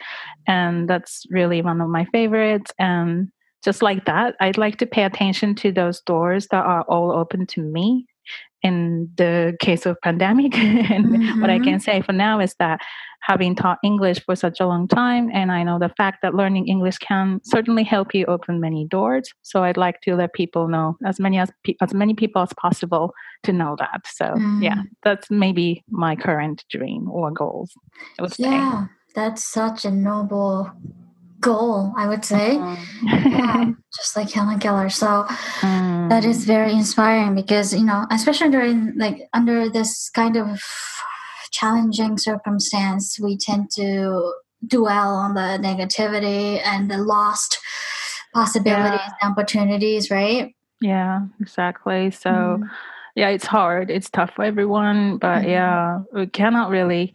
[0.46, 2.70] And that's really one of my favorites.
[2.78, 3.28] And
[3.64, 7.46] just like that, I'd like to pay attention to those doors that are all open
[7.48, 8.06] to me
[8.62, 11.40] in the case of pandemic and mm-hmm.
[11.40, 12.80] what i can say for now is that
[13.22, 16.66] having taught english for such a long time and i know the fact that learning
[16.68, 20.96] english can certainly help you open many doors so i'd like to let people know
[21.04, 24.62] as many as as many people as possible to know that so mm.
[24.62, 27.72] yeah that's maybe my current dream or goals
[28.38, 30.70] yeah that's such a noble
[31.40, 32.56] goal, I would say.
[32.56, 32.78] Mm.
[33.02, 34.88] yeah, just like Helen Keller.
[34.90, 35.26] So
[35.60, 36.08] mm.
[36.08, 40.60] that is very inspiring because, you know, especially during like under this kind of
[41.50, 44.32] challenging circumstance, we tend to
[44.66, 47.58] dwell on the negativity and the lost
[48.34, 49.12] possibilities yeah.
[49.22, 50.54] and opportunities, right?
[50.80, 52.10] Yeah, exactly.
[52.10, 52.70] So mm.
[53.14, 53.90] yeah, it's hard.
[53.90, 55.50] It's tough for everyone, but mm-hmm.
[55.50, 57.12] yeah, we cannot really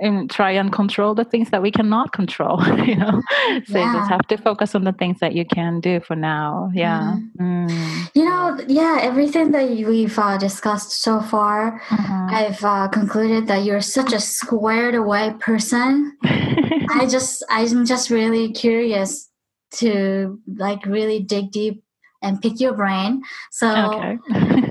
[0.00, 3.22] and try and control the things that we cannot control you know
[3.66, 3.92] so yeah.
[3.92, 7.16] you just have to focus on the things that you can do for now yeah
[7.38, 7.68] mm.
[7.68, 8.10] Mm.
[8.14, 12.34] you know yeah everything that we've uh, discussed so far mm-hmm.
[12.34, 18.52] i've uh, concluded that you're such a squared away person i just i'm just really
[18.52, 19.28] curious
[19.72, 21.84] to like really dig deep
[22.22, 24.18] and pick your brain so okay.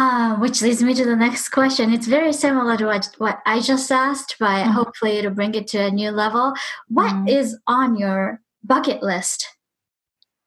[0.00, 1.92] Uh, which leads me to the next question.
[1.92, 4.70] It's very similar to what, what I just asked, but mm-hmm.
[4.70, 6.54] hopefully to bring it to a new level.
[6.88, 7.28] What mm-hmm.
[7.28, 9.46] is on your bucket list?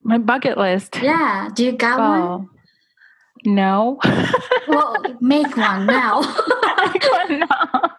[0.01, 0.97] My bucket list.
[0.99, 1.49] Yeah.
[1.53, 2.49] Do you got one?
[3.45, 3.99] No.
[4.67, 6.21] well, make one now.
[6.91, 7.92] make one now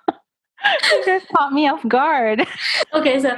[0.90, 2.46] you just caught me off guard.
[2.94, 3.36] Okay, so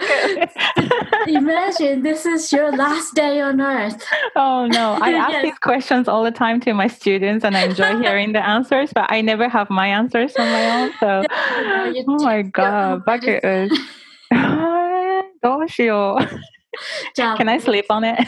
[1.27, 4.05] imagine this is your last day on earth.
[4.35, 5.43] Oh no, I ask yes.
[5.45, 9.11] these questions all the time to my students and I enjoy hearing the answers, but
[9.11, 10.93] I never have my answers on my own.
[11.01, 13.79] So, oh my god, bucket is.
[17.17, 18.21] Can I sleep on it?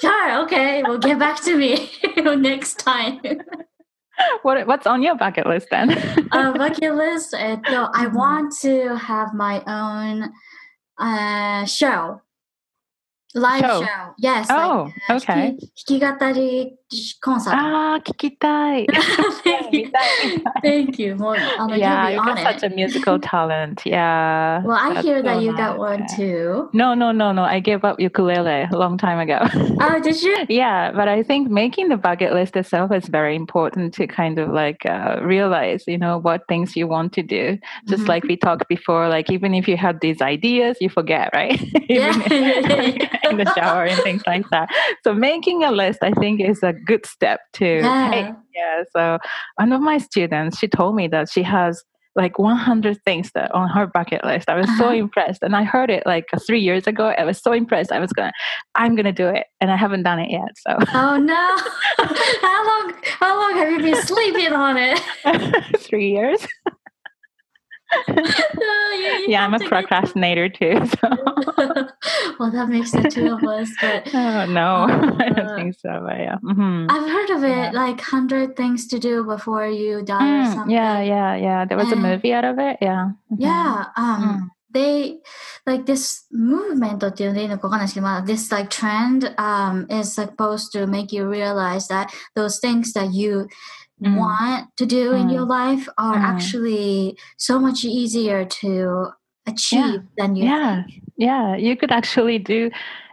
[0.00, 0.82] sure, okay.
[0.82, 3.20] We'll get back to me next time.
[4.42, 5.92] what what's on your bucket list then?
[6.32, 7.34] uh, bucket list.
[7.34, 8.16] Uh, so I mm-hmm.
[8.16, 10.32] want to have my own
[10.98, 12.20] uh, show
[13.37, 13.81] live show.
[13.83, 14.13] show.
[14.17, 14.47] Yes.
[14.49, 15.57] Oh, like, uh, okay.
[15.87, 16.77] 弾き語り
[17.21, 17.59] コンサート。
[17.59, 18.87] ああ、聞きたい。
[19.43, 19.91] Thank you.
[20.63, 21.15] Thank you.
[21.15, 23.81] More, um, yeah, you got such a musical talent.
[23.85, 24.63] Yeah.
[24.63, 25.57] Well, I hear so that you nice.
[25.57, 26.69] got one too.
[26.73, 27.43] No, no, no, no.
[27.43, 29.39] I gave up ukulele a long time ago.
[29.81, 30.45] oh, did you?
[30.47, 34.49] yeah, but I think making the bucket list itself is very important to kind of
[34.51, 37.57] like uh, realize, you know, what things you want to do.
[37.87, 38.09] Just mm-hmm.
[38.09, 41.61] like we talked before, like even if you have these ideas, you forget, right?
[41.89, 42.13] yeah.
[43.30, 44.68] in the shower and things like that.
[45.04, 48.34] So making a list, I think, is a good step to yeah.
[48.54, 48.82] Yeah.
[48.94, 49.18] So
[49.56, 51.82] one of my students, she told me that she has
[52.14, 54.48] like 100 things that on her bucket list.
[54.48, 54.78] I was uh-huh.
[54.78, 57.08] so impressed, and I heard it like three years ago.
[57.08, 57.92] I was so impressed.
[57.92, 58.32] I was gonna,
[58.74, 60.50] I'm gonna do it, and I haven't done it yet.
[60.56, 60.76] So.
[60.92, 61.56] Oh no!
[62.42, 62.94] how long?
[63.04, 65.00] How long have you been sleeping on it?
[65.78, 66.46] three years.
[68.08, 70.80] yeah, yeah I'm a procrastinator too.
[70.86, 71.08] So.
[72.38, 73.70] well, that makes the two of us.
[73.80, 76.02] But oh no, uh, I don't think so.
[76.04, 76.86] But yeah, mm-hmm.
[76.90, 77.70] I've heard of it, yeah.
[77.72, 80.70] like hundred things to do before you die mm, or something.
[80.74, 81.64] Yeah, yeah, yeah.
[81.64, 82.78] There was and, a movie out of it.
[82.80, 83.10] Yeah.
[83.32, 83.42] Mm-hmm.
[83.42, 83.84] Yeah.
[83.96, 84.22] Um.
[84.22, 84.48] Mm.
[84.74, 85.18] They
[85.66, 92.10] like this movement or this like trend um is supposed to make you realize that
[92.34, 93.48] those things that you
[94.02, 94.18] mm.
[94.18, 95.20] want to do mm.
[95.20, 95.50] in your mm.
[95.50, 96.22] life are mm.
[96.22, 99.08] actually so much easier to
[99.46, 99.98] achieve yeah.
[100.18, 101.02] than you yeah think.
[101.16, 102.70] yeah you could actually do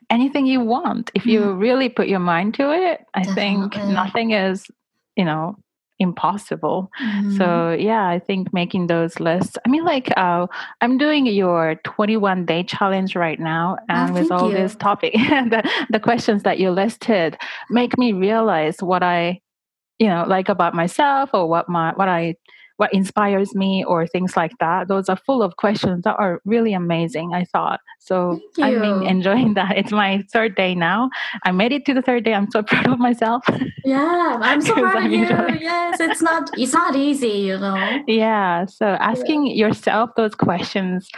[0.10, 1.60] anything you want if you mm.
[1.60, 3.69] really put your mind to it i Definitely.
[3.80, 4.67] think nothing is
[5.15, 5.56] you know
[5.99, 7.38] impossible mm.
[7.38, 7.82] so mm-hmm.
[7.82, 10.47] yeah i think making those lists i mean like uh,
[10.82, 14.56] i'm doing your 21 day challenge right now oh, and oh, with all you.
[14.56, 17.38] this topic the, the questions that you listed
[17.69, 19.39] make me realize what i
[20.00, 22.36] you know like about myself or what my what i
[22.78, 24.88] what inspires me or things like that.
[24.88, 27.82] Those are full of questions that are really amazing i thought.
[28.00, 29.78] So i've been enjoying that.
[29.78, 31.10] It's my third day now.
[31.44, 32.34] I made it to the third day.
[32.34, 33.44] I'm so proud of myself.
[33.84, 35.28] Yeah i'm so proud of you.
[35.60, 38.04] yes it's not it's not easy you know?
[38.08, 39.68] Yeah so asking yeah.
[39.68, 41.10] yourself those questions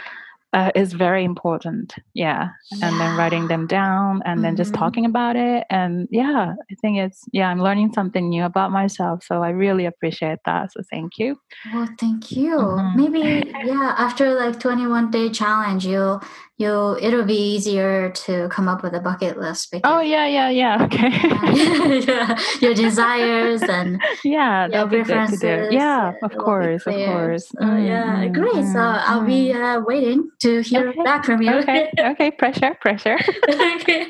[0.52, 1.94] uh, is very important.
[2.14, 2.50] Yeah.
[2.72, 2.88] yeah.
[2.88, 4.42] And then writing them down and mm-hmm.
[4.42, 4.82] then just mm-hmm.
[4.82, 5.64] talking about it.
[5.70, 9.24] And yeah, I think it's, yeah, I'm learning something new about myself.
[9.24, 10.72] So I really appreciate that.
[10.72, 11.38] So thank you.
[11.72, 12.56] Well, thank you.
[12.56, 13.00] Mm-hmm.
[13.00, 16.22] Maybe, yeah, after like 21 day challenge, you'll,
[16.62, 20.48] you'll it'll be easier to come up with a bucket list because Oh yeah, yeah,
[20.50, 20.76] yeah.
[20.86, 21.10] Okay.
[22.64, 25.68] your desires and yeah, your that'll be good to preferences.
[25.70, 25.76] do.
[25.76, 27.48] Yeah, uh, of be course, of course.
[27.48, 28.64] So, yeah, Mm, great.
[28.64, 29.60] mm, So mm, I'll be mm.
[29.62, 31.52] uh, waiting to hear Okay, back from you.
[31.60, 33.18] Okay, okay, pressure, pressure.
[33.48, 34.06] okay.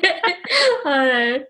[0.85, 1.41] All right.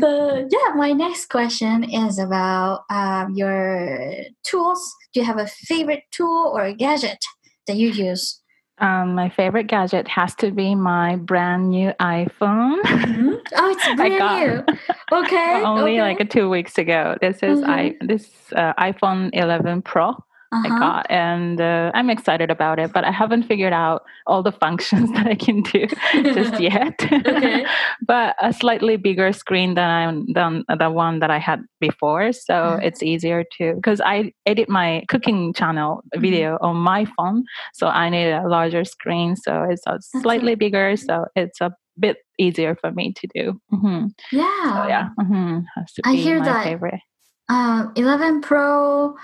[0.00, 4.08] So yeah, my next question is about um, your
[4.44, 4.80] tools.
[5.12, 7.18] Do you have a favorite tool or a gadget
[7.66, 8.40] that you use?
[8.80, 12.78] Um, my favorite gadget has to be my brand new iPhone.
[12.84, 14.76] Oh, it's brand new.
[15.12, 15.62] Okay.
[15.64, 16.02] Only okay.
[16.02, 17.16] like two weeks ago.
[17.20, 20.14] This is I this uh, iPhone 11 Pro
[20.50, 20.78] I Uh-huh.
[20.78, 22.92] got, and uh, I'm excited about it.
[22.92, 25.86] But I haven't figured out all the functions that I can do
[26.34, 26.94] just yet.
[27.12, 27.64] Okay.
[28.06, 32.54] but a slightly bigger screen than I'm than the one that I had before, so
[32.54, 32.84] Mhm.
[32.86, 36.20] it's easier to because I edit my cooking channel Mhm.
[36.22, 37.44] video on my phone,
[37.74, 39.36] so I need a larger screen.
[39.36, 41.70] So it's a slightly bigger, so it's a
[42.00, 43.60] bit easier for me to do.
[43.70, 44.64] hmm Yeah.
[44.72, 46.64] So yeah, hmm has to I be hear my that.
[46.64, 47.00] favorite.
[47.50, 49.16] Um, 11 Pro.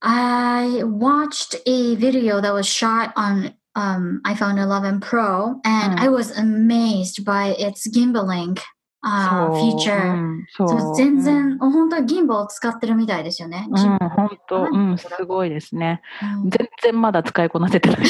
[0.00, 6.00] I watched a video that was shot on um, iPhone 11 Pro, and Mm.
[6.00, 8.58] I was amazed by its gimbaling
[9.04, 9.94] uh, そう feature.
[9.94, 13.66] うんそうそう全然、本当にギンバルを使ってるみたいですよね。
[13.70, 13.78] う
[14.10, 16.00] 本当、うん、すごいですね。
[16.22, 17.98] うん全然まだ使いこなせてない。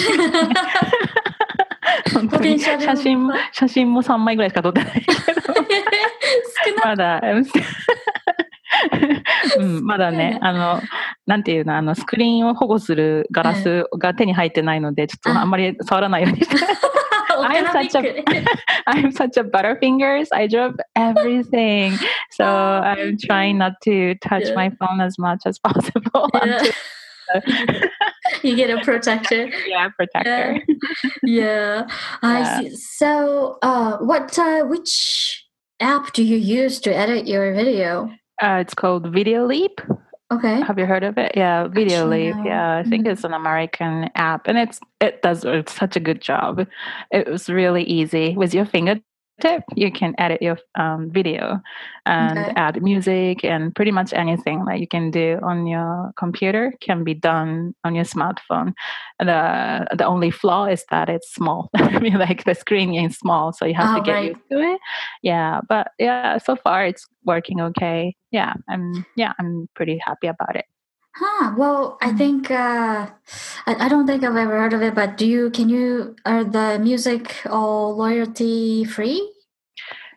[2.58, 5.14] 写真も写真も3枚ぐらいしか撮ってないけど、
[5.54, 5.62] 少ない。
[6.84, 7.20] まだ、
[9.58, 10.80] うん、まだね、あの、
[11.27, 16.55] なんていうの、あの、スクリーンを保護するガラスが手に入ってないので、ちょっとあんまり触らないようにして。
[17.35, 18.23] I'm such a
[18.87, 20.27] I'm such a butterfingers.
[20.31, 21.93] I drop everything.
[22.29, 24.55] So Oh, I'm trying not to touch Yeah.
[24.55, 26.29] my phone as much as possible.
[26.35, 26.59] Yeah.
[26.59, 26.73] until-
[28.43, 29.49] you get a protector.
[29.67, 30.61] yeah, protector.
[31.23, 31.87] Yeah,
[32.21, 32.59] I Yeah.
[32.59, 32.75] see.
[32.75, 35.43] So, uh, what, uh, which
[35.79, 38.11] app do you use to edit your video?
[38.41, 39.81] Uh, it's called Video Leap.
[40.30, 40.60] Okay.
[40.60, 41.32] Have you heard of it?
[41.36, 42.42] Yeah, Video Actually, no.
[42.44, 43.12] Yeah, I think Mm.
[43.12, 46.66] it's an American app, and it's it does it's such a good job.
[47.10, 48.66] It was really easy with your
[49.40, 49.64] fingertip.
[49.76, 51.60] You can edit your um, video
[52.06, 52.52] and Okay.
[52.56, 57.14] add music and pretty much anything that you can do on your computer can be
[57.14, 58.72] done on your smartphone.
[59.18, 61.70] The the only flaw is that it's small.
[61.76, 64.28] I mean, like the screen is small, so you have Oh, to get right.
[64.28, 64.80] used to it.
[65.22, 68.14] Yeah, but yeah, so far it's working okay.
[68.30, 70.64] Yeah, I'm yeah, I'm pretty happy about it.
[71.18, 71.54] Huh.
[71.56, 72.18] Well, I Mm.
[72.18, 73.08] think uh,
[73.66, 75.50] I, I don't think I've ever heard of it, but do you?
[75.50, 76.14] Can you?
[76.24, 79.20] Are the music all loyalty free?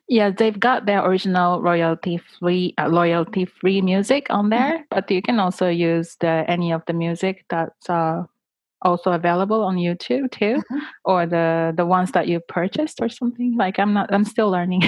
[0.07, 5.21] Yeah, they've got their original royalty free uh, loyalty free music on there, but you
[5.21, 8.23] can also use the any of the music that's uh,
[8.82, 10.80] also available on YouTube too, Mhm.
[11.04, 13.56] or the the ones that you purchased or something.
[13.56, 14.82] Like I'm not, I'm still learning.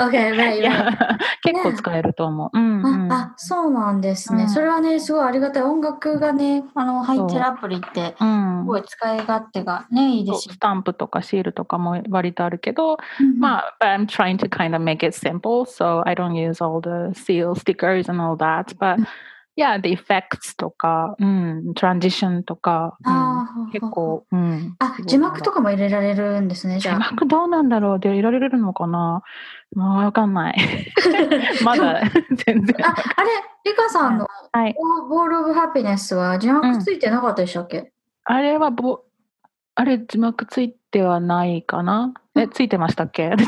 [0.00, 0.62] Okay, right, right.
[0.62, 2.50] yeah, 結構使えると思う。
[2.52, 3.12] うんうん。
[3.12, 4.44] あ、あそうなんですね。
[4.44, 5.62] うんそれはね、すごいありがたい。
[5.62, 17.54] 音楽がね、あの入ってるアプリって、うんすごい使い勝手がね、いいですよそうスタンプとかシールとかも割とあるけど、うんまあ、but I'm trying to kind of make it simple, so I don't use all the seal
[17.54, 18.74] stickers and all that.
[18.78, 19.06] But
[19.59, 24.75] うん yeah, the effects とか、うん、transition とか、うん結構、うん。
[24.79, 26.99] あ、字幕とかも入れられるんですね、じ字ゃあ。
[26.99, 27.99] 幕どうなんだろう？
[27.99, 29.21] でいられるのかな？
[29.75, 30.57] もうわかんない。
[31.63, 32.01] まだ
[32.45, 32.75] 全然。
[32.85, 33.29] あ、あれ、
[33.65, 34.75] リカさんのはい。
[35.09, 37.91] ボールオブハピネスは字幕ついてなかったでしたっけ、
[38.23, 39.01] あれはぼ、
[39.75, 42.13] あれ字幕ついてはないかな？
[42.43, 43.27] え、ついてましたっけ？
[43.31, 43.45] I don't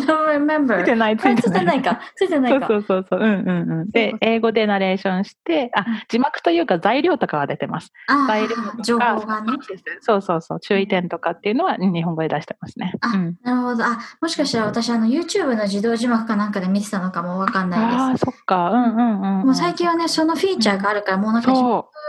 [0.00, 0.84] つい remember.
[0.84, 1.64] てない、つあいてない。
[1.64, 2.00] ないか。
[2.16, 2.66] ついてないか。
[2.66, 3.26] そうそうそうそう。
[3.26, 3.90] うんうんうん。
[3.90, 7.92] で、英語でナレーションして、あうん、字幕というか材料とかは出てます。
[8.08, 9.52] あ材料とか情報がね。
[10.00, 10.60] そうそうそう。
[10.60, 12.92] 注意点とかっていうのは日本語で出してますね。
[13.00, 13.84] あうん、なるほど。
[13.84, 18.70] あ、もしかしたら私、あの、YouTube の自動字幕かなんかで見てたのかもわかんないああ、そっか。
[18.70, 19.42] うんうんうん、うん。
[19.42, 19.46] です。
[19.46, 21.52] もう最近はね、そのフィーチャーがあるから、もうなんか。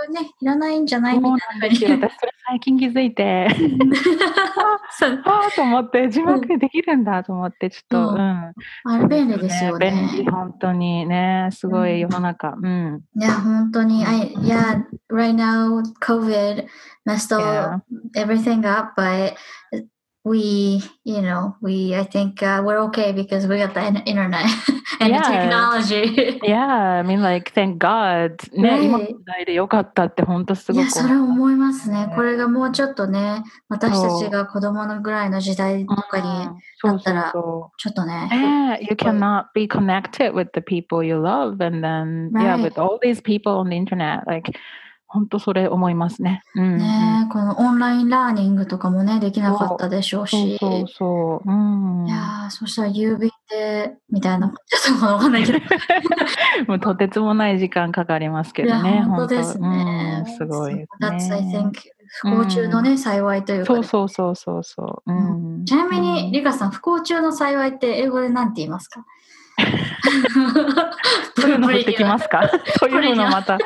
[0.08, 1.90] ね、いらないんじゃなそいうみなたいなんですよ。
[1.92, 3.48] 私それ最近気づいて、
[5.26, 8.54] ああと思って、字幕できるんだと思って、ちょっと、うんうん。
[8.86, 9.92] あれ便利ですよね。
[9.92, 11.50] 便利、本当にね。
[11.52, 12.56] すごい世の中。
[12.62, 13.02] うん。
[13.16, 14.06] いや、本当に。
[14.06, 16.68] I, yeah, right now, COVID
[17.06, 17.80] messed Yeah.
[18.16, 19.36] everything up, but
[20.25, 24.45] we, you know, we, I think uh, we're okay because we got the in- internet
[25.01, 25.23] and Yeah.
[25.23, 26.41] the technology.
[26.45, 28.37] Yeah, I mean, like, thank God.
[28.53, 28.83] ね、 Right.
[28.85, 32.13] 今の時代でよかったって、本当すいや、ごくそれは思いますねね。
[32.15, 42.63] これがもうちょっとね、私たちが子供のぐらいの時代とかに、うんそうそうそちょっとねう。、ね you cannot be connected with the people you love and then, yeah, Right.
[42.63, 44.53] with all these people on the internet, like,
[45.16, 46.44] 本当それ思いますね。
[46.56, 50.58] うん、ねこのオンラインラーニングとかもね、できなかったでしょうし。
[50.60, 51.50] そうそう。
[51.50, 52.10] うんい。
[52.12, 55.60] やーそしたら郵便で、みたいな、ちょっとわかんないけど。
[56.68, 59.04] もうとてつもない時間かかりますけどね。
[59.08, 60.24] 本当ですね。
[60.28, 61.58] うん、すごいです That's, I ね。
[61.58, 61.72] think,
[62.22, 65.12] 不幸中のね、幸いというかね、そうそうそうそうそう。
[65.12, 65.14] う
[65.62, 69.06] ん、ちなみうに、んリカさん、不幸中の幸いって英語で何て言いますか？
[71.40, 72.50] そういうの降ってきますか？
[72.80, 73.58] そういうのまた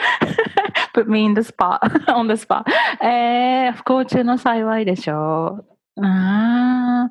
[0.94, 2.66] put me in the spot, on the spot.
[3.02, 5.66] Eh, えー、不幸中の幸いでしょ
[5.98, 6.06] う。
[6.06, 7.10] ああ。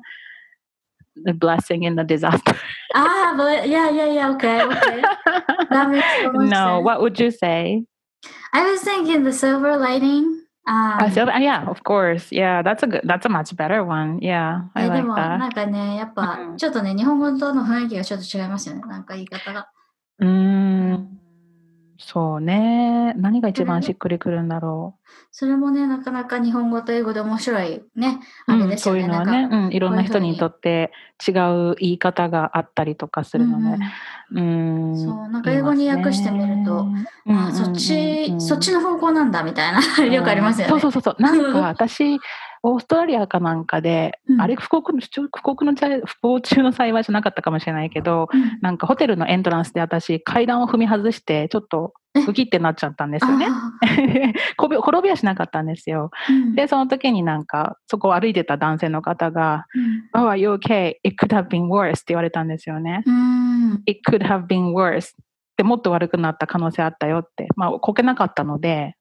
[1.25, 2.55] The ah, blessing in the disaster.
[2.95, 4.29] ah, yeah, yeah, yeah.
[4.35, 5.01] Okay, okay.
[6.33, 7.83] No, what would you say?
[8.53, 10.43] I was thinking the silver lining.
[10.65, 12.31] Um, uh, so, yeah, of course.
[12.31, 14.19] Yeah, that's a good, that's a much better one.
[14.21, 15.01] Yeah, I like that.
[15.01, 18.81] でもなんかね、やっぱ、うん、ちょっとね、日本語との雰囲気がちょっと違いますよね。
[18.83, 19.67] なんか言い方が。
[20.19, 21.19] うん。
[22.01, 23.13] そうね。
[23.15, 24.95] 何が一番しっくりくるんだろ
[25.31, 29.01] それもね、なかなか日本語と英語で面白いね、う、あうん、れですよね。
[29.01, 30.91] そういうのはね、うん、いろんな人にとって
[31.27, 33.85] 違う言い方があったりとかするので、
[34.31, 34.97] うんうんうん。
[34.97, 36.87] そうなんか英語に訳してみると、
[37.27, 38.41] あそっち、うんうんうん。
[38.41, 40.69] そっちの方向なんだみたいな、 よくありますよね。
[40.71, 41.21] そうそうそうそう。
[41.21, 42.19] なんか 私、
[42.63, 45.73] オーストラリアかなんかで、うんあれ不幸の不幸の
[46.05, 51.93] 不幸中の幸いじゃなかったかもしれないけど、うんなんかホテルのエントランスで私階段を踏み外してちょっと
[52.27, 53.47] ウキってなっちゃったんですよね。
[53.47, 53.71] あ
[54.57, 56.11] 転 び転びはしなかったんですよ。
[56.29, 59.65] ーうんで、その時になんかそこを歩いてた男性の方が、
[60.13, 60.95] うん Oh, are you okay?
[61.03, 63.03] It could have been worse って言われたんですよね。
[63.05, 65.13] うん、It could have been worse
[65.57, 67.47] でもっと悪くなった可能性あったよって。
[67.55, 68.95] まあ、こけなかったので、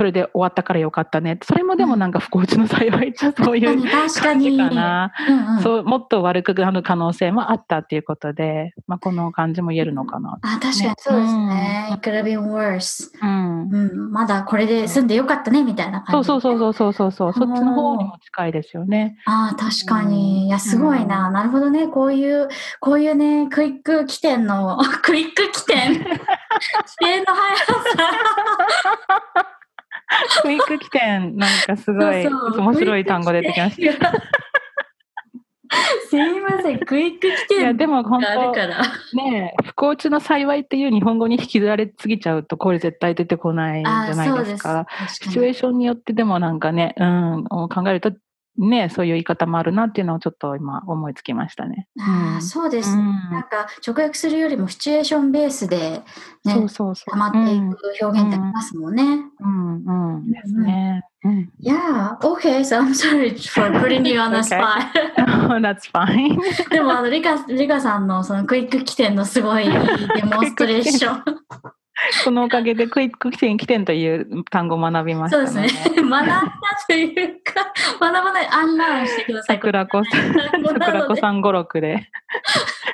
[0.00, 1.38] それで終わったからよかったね。
[1.42, 4.56] それもでもなんか不幸中の幸い、ちょっとそういう確かに確か感じに。
[4.56, 5.12] かな。
[5.28, 10.38] うんうんそう、もっと悪くなる可能性もあったっていうことで、まあ、この感じも言えるのかな。
[10.40, 11.88] あ、確かにそうですね。
[11.90, 13.10] うん It could have been worse.
[13.20, 13.68] うん。
[13.70, 16.26] うん、まだこれで済んでよかったねみたいな感じ。
[16.26, 19.18] そうそうそうそうそうそうそっちの方にも近いですよね。
[19.26, 20.46] ああ、確かうんに。
[20.46, 21.30] いや、すごいな。
[21.30, 21.88] なるほどね。
[21.88, 22.48] こういう、
[22.80, 26.04] こういうね、クイック起点の、 クイック起点 起
[27.00, 27.74] 点の速さ。
[30.42, 34.20] クイック起点、なんかすごい面白い単語出てきましクイック起点
[36.08, 37.70] すいません、クイック起た。
[37.70, 38.82] いでも本当から。
[39.14, 44.62] ねえ不幸中の幸いっていう日本語に引きずられすぎちゃうとこれ絶対出てこないじゃないです。
[44.62, 44.86] か。
[44.88, 48.12] 確シチュエーションによってでもなんかね、うん、考えると
[48.58, 51.86] ね、そういう言い方もあるなっていうのをちょっと今思いつきましたね。
[51.98, 52.90] ああ、うんそうです。
[52.90, 56.02] うんなんか、直訳するよりもシチュエーションベースで、
[56.44, 57.10] ね、そうそうそう。
[57.12, 59.02] 溜まっていく表現ってありますもんね。
[59.40, 61.02] うん、うん、うんですね。
[61.24, 61.50] うん。
[61.60, 64.58] Yeah, okay, so I'm sorry for putting you on the Okay.
[64.58, 64.90] spot.
[65.60, 66.38] That's fine.
[66.70, 71.24] でもあのリカリカさんのそのクイック起点のすごい デモンストレーション。
[72.24, 75.88] このおかげでクイック起点起点という単語を学びましそうたです。
[75.88, 75.94] ね。
[76.02, 76.42] 学んだ
[76.86, 79.56] というか、 学ばない、アンラーンしてください。
[79.56, 80.34] 桜子さん、
[80.64, 82.08] 桜子さん語録で。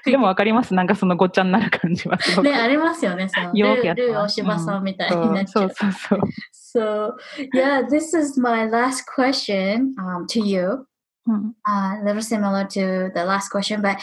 [0.04, 2.44] でもわかりますなんかそのごっちゃになる感じはすごく。
[2.48, 3.28] ね、ありますよね。
[3.28, 5.70] そのよくやってルー、おしばさんみたいそうになっちゃそうう。
[5.70, 6.20] そうそう。
[6.52, 7.12] So,
[7.54, 10.86] yeah, this is my last question um, to you.
[11.28, 13.96] うん、Uh, a little similar to the last question, but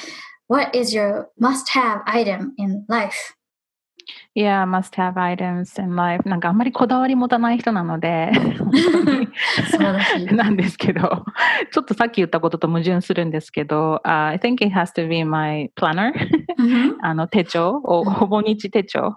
[0.49, 3.14] what is your must-have item in life?
[4.36, 6.27] Yeah, must have items in life.
[6.27, 8.31] なんかあんまりこだわり持たない人なので。
[10.31, 11.23] なんですけど、
[11.71, 16.13] ちょっとさっき言ったことと矛盾するんですけど、uh, I think it has to be my planner.
[16.57, 18.99] うん あの手帳、おほぼ日手帳。
[19.05, 19.11] っ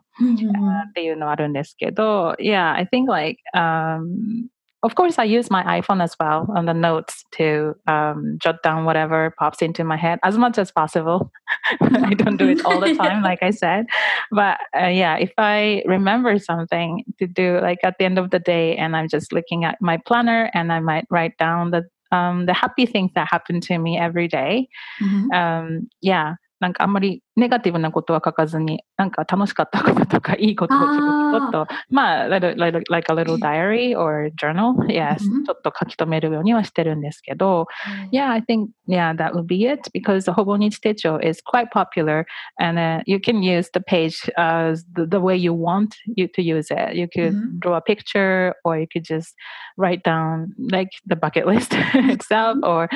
[0.95, 4.49] ていうのはあるんですけど、Yeah, I think like, um,
[4.86, 8.86] of course I use my iPhone as well on the notes to um, jot down
[8.86, 11.32] whatever pops into my head as much as possible.
[11.82, 13.86] I don't do it all the time, like I said.
[14.32, 18.40] But uh, yeah, if I remember something to do, like at the end of the
[18.40, 22.46] day, and I'm just looking at my planner and I might write down the um,
[22.46, 24.68] the happy things that happen to me every day.
[25.00, 26.36] うん Um, yeah.
[26.62, 37.68] なんかあんまり ネガティブなことは書かずに、なんか楽しかったこととかいいことをちょあーっと、まあ、like, like, like a little diary or journal, yes, うんちょっと書き留めるようにはしてるんですけど、
[38.12, 42.26] Yeah, I think yeah, that would be it because the Hobonichi Techo is quite popular,
[42.60, 46.42] and uh, you can use the page as the, the way you want you to
[46.42, 46.96] use it.
[46.96, 47.60] You could Mhm.
[47.60, 49.34] draw a picture, or you could just
[49.78, 52.90] write down like the bucket list itself, or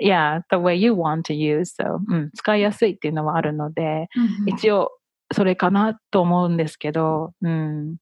[0.00, 1.74] yeah, the way you want to use.
[1.78, 3.82] So うん使いやすいっていうのはあるので、
[4.15, 4.91] うん一応
[5.33, 7.97] それかなと思うんですけど、うん、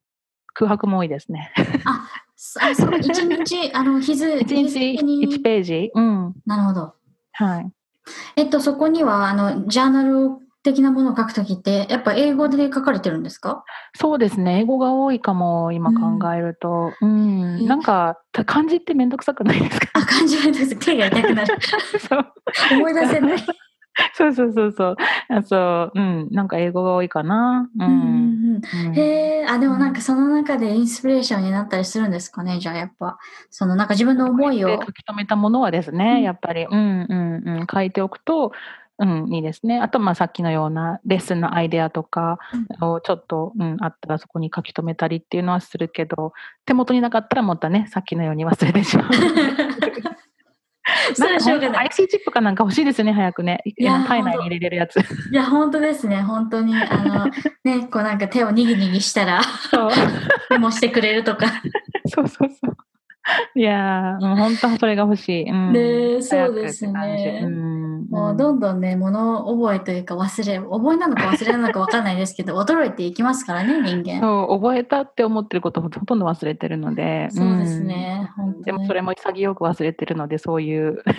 [0.53, 1.51] 空白も多いですね。
[2.35, 6.93] そあそう一日、 あの、日付一日日付に1ページ、うん、なるほど。
[7.33, 7.71] はい。
[8.35, 13.63] えっと、そこには、あの、ジャーナルを的なものを書くときって、やっぱ英語で書かれてるんですか？
[13.95, 14.59] そうですね。
[14.59, 16.91] 英語が多いかも、今考えると。
[17.01, 17.09] うん。
[17.09, 19.87] うん、なんか、漢字ってめんどくさくないですか？
[19.93, 21.09] あ、漢字めんどくさくな
[21.45, 21.57] る。
[22.77, 23.37] 思い出せない。
[24.13, 24.95] そうそうそうそう。
[25.29, 27.69] あそう、うん、なんか英語が多いかな。
[27.77, 27.85] うん。
[27.85, 33.17] うんうん、へえ、あ、でもなんかその中でインスピレーションになったりするんですかね、じゃあやっぱ。
[33.49, 34.81] そのなんか自分の思いを。
[34.85, 37.15] 書き留めたものはですね、やっぱり、うんう
[37.45, 38.51] んうん、書いておくと、
[38.97, 39.79] うん、いいですね。
[39.79, 42.37] あと、まあ、さっきのようなレッスンのアイデアとか
[42.79, 46.31] をちょっと、うん、あったらそこに書き留めたりっていうのはするけど、
[46.65, 49.11] 手元になかったらまたね、さっきのように忘れてしまう。
[51.15, 51.87] それしょうがない。
[51.87, 53.63] IC チップかなんか欲しいですね、早くね。
[53.77, 54.97] 体内に入れれるやつ。
[54.97, 56.75] いや、本当ですね、本当に。
[56.75, 57.25] あの、
[57.63, 59.41] ね、こうなんか手をにぎにぎしたら、
[60.49, 61.47] メモしてくれるとか。
[62.07, 62.74] そうそうそう。
[63.55, 65.49] いやー、本当それが欲しい。
[65.49, 67.41] うん、で、そうですね。
[67.43, 74.21] うん、もうどんどんね、物覚えというか忘れ、覚えなのか忘れなのか分かんないですけど、驚いていきますからね、人間。
[74.21, 77.29] そう、覚えたって思ってることほとんど忘れてるので。
[77.31, 78.29] そうですね。
[78.37, 81.01] うん、でもそれも潔く忘れてるので、そういう。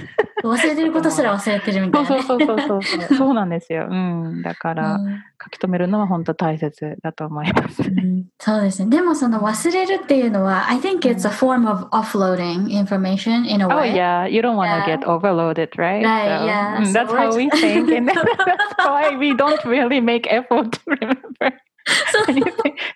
[0.45, 3.03] 忘れてることすら忘れてるみたいな、ね、そうそうそうそうそう。
[3.17, 3.89] そうなんですよ。
[3.91, 4.43] うん。
[4.43, 5.01] だから、
[5.43, 8.91] 書き留めるのは本当大切だと思います、うん、そうですね。
[8.91, 13.75] でもその忘れるっていうのは、I think it's a form of offloading information in a way.
[13.75, 14.97] Oh yeah, you don't want to yeah.
[14.97, 16.05] get overloaded, right?
[16.05, 16.81] Right, so, yeah.
[16.81, 20.81] Mm, that's so how we think and that's why we don't really make effort to
[20.87, 21.53] remember.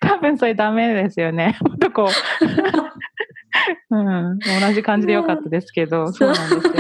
[0.01, 1.57] 多分それダメですよね。
[1.63, 3.11] もっとこう
[3.91, 6.73] うん、同じ感じでよかったですけど、そうなんですよ。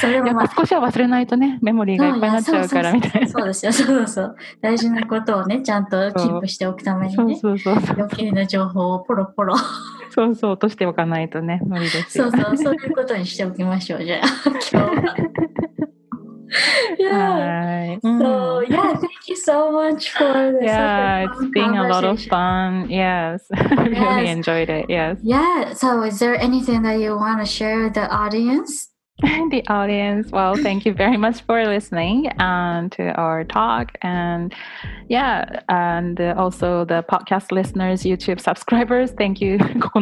[0.00, 3.28] それも、まあ、少しは忘れないとね、メモリーがいっぱいになっちゃうからみたいな。
[3.28, 4.36] そうですよ、そうそう。
[4.60, 9.54] 大事なことをね、ちゃんとキープしておくためにね、そうそうそう余計な情報をポロポロ。
[10.12, 12.30] そうそう、落としておかないとね、無理ですよ。
[12.30, 15.16] そうそう、そういうことにしておきましょう、じゃあ、今日は。
[16.98, 17.98] yeah.
[18.02, 20.64] So yeah, thank you so much for this.
[20.64, 22.90] Yeah, it's been a lot of fun.
[22.90, 24.90] Yes, I really enjoyed it.
[24.90, 25.16] Yes.
[25.22, 25.72] Yeah.
[25.72, 28.91] So, is there anything that you want to share with the audience?
[29.50, 30.32] the audience.
[30.32, 33.96] Well, thank you very much for listening and to our talk.
[34.02, 34.52] And
[35.08, 39.58] yeah, and also the podcast listeners, YouTube subscribers, thank you.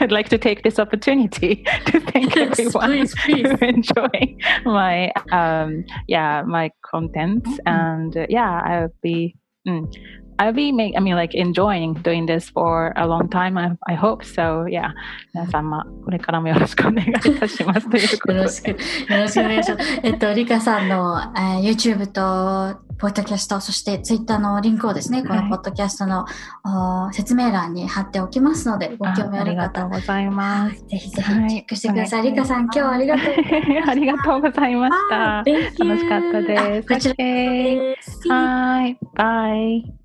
[0.00, 3.46] I'd like to take this opportunity to thank yes, everyone please, please.
[3.46, 7.44] who enjoy my um yeah my content.
[7.44, 7.68] Mm-hmm.
[7.68, 9.92] And uh, yeah, I'll be mm,
[10.38, 13.94] I'll be make I mean like enjoying doing this for a long time I, I
[13.94, 14.92] hope so yeah.
[15.34, 18.38] 皆様これからもよろしくお願いいたしますということで。
[18.38, 18.76] よろしくよ
[19.10, 20.00] ろしくお願いします。
[20.02, 26.26] えっとリカさんの、えー、YouTube とポッドキャストそして Twitter のリンクをですねこのポッドキャストの、
[26.64, 33.24] はい、説明欄に貼っておきますのでご興味ある方ありがとうございます、ぜひぜひチェックしてください、はい、リカさん今日はありがとう
[33.86, 35.44] ありがとうございました。
[35.78, 36.88] 楽しかったです。
[36.88, 38.28] こちらです。
[38.28, 38.98] はい。
[39.14, 39.97] バイ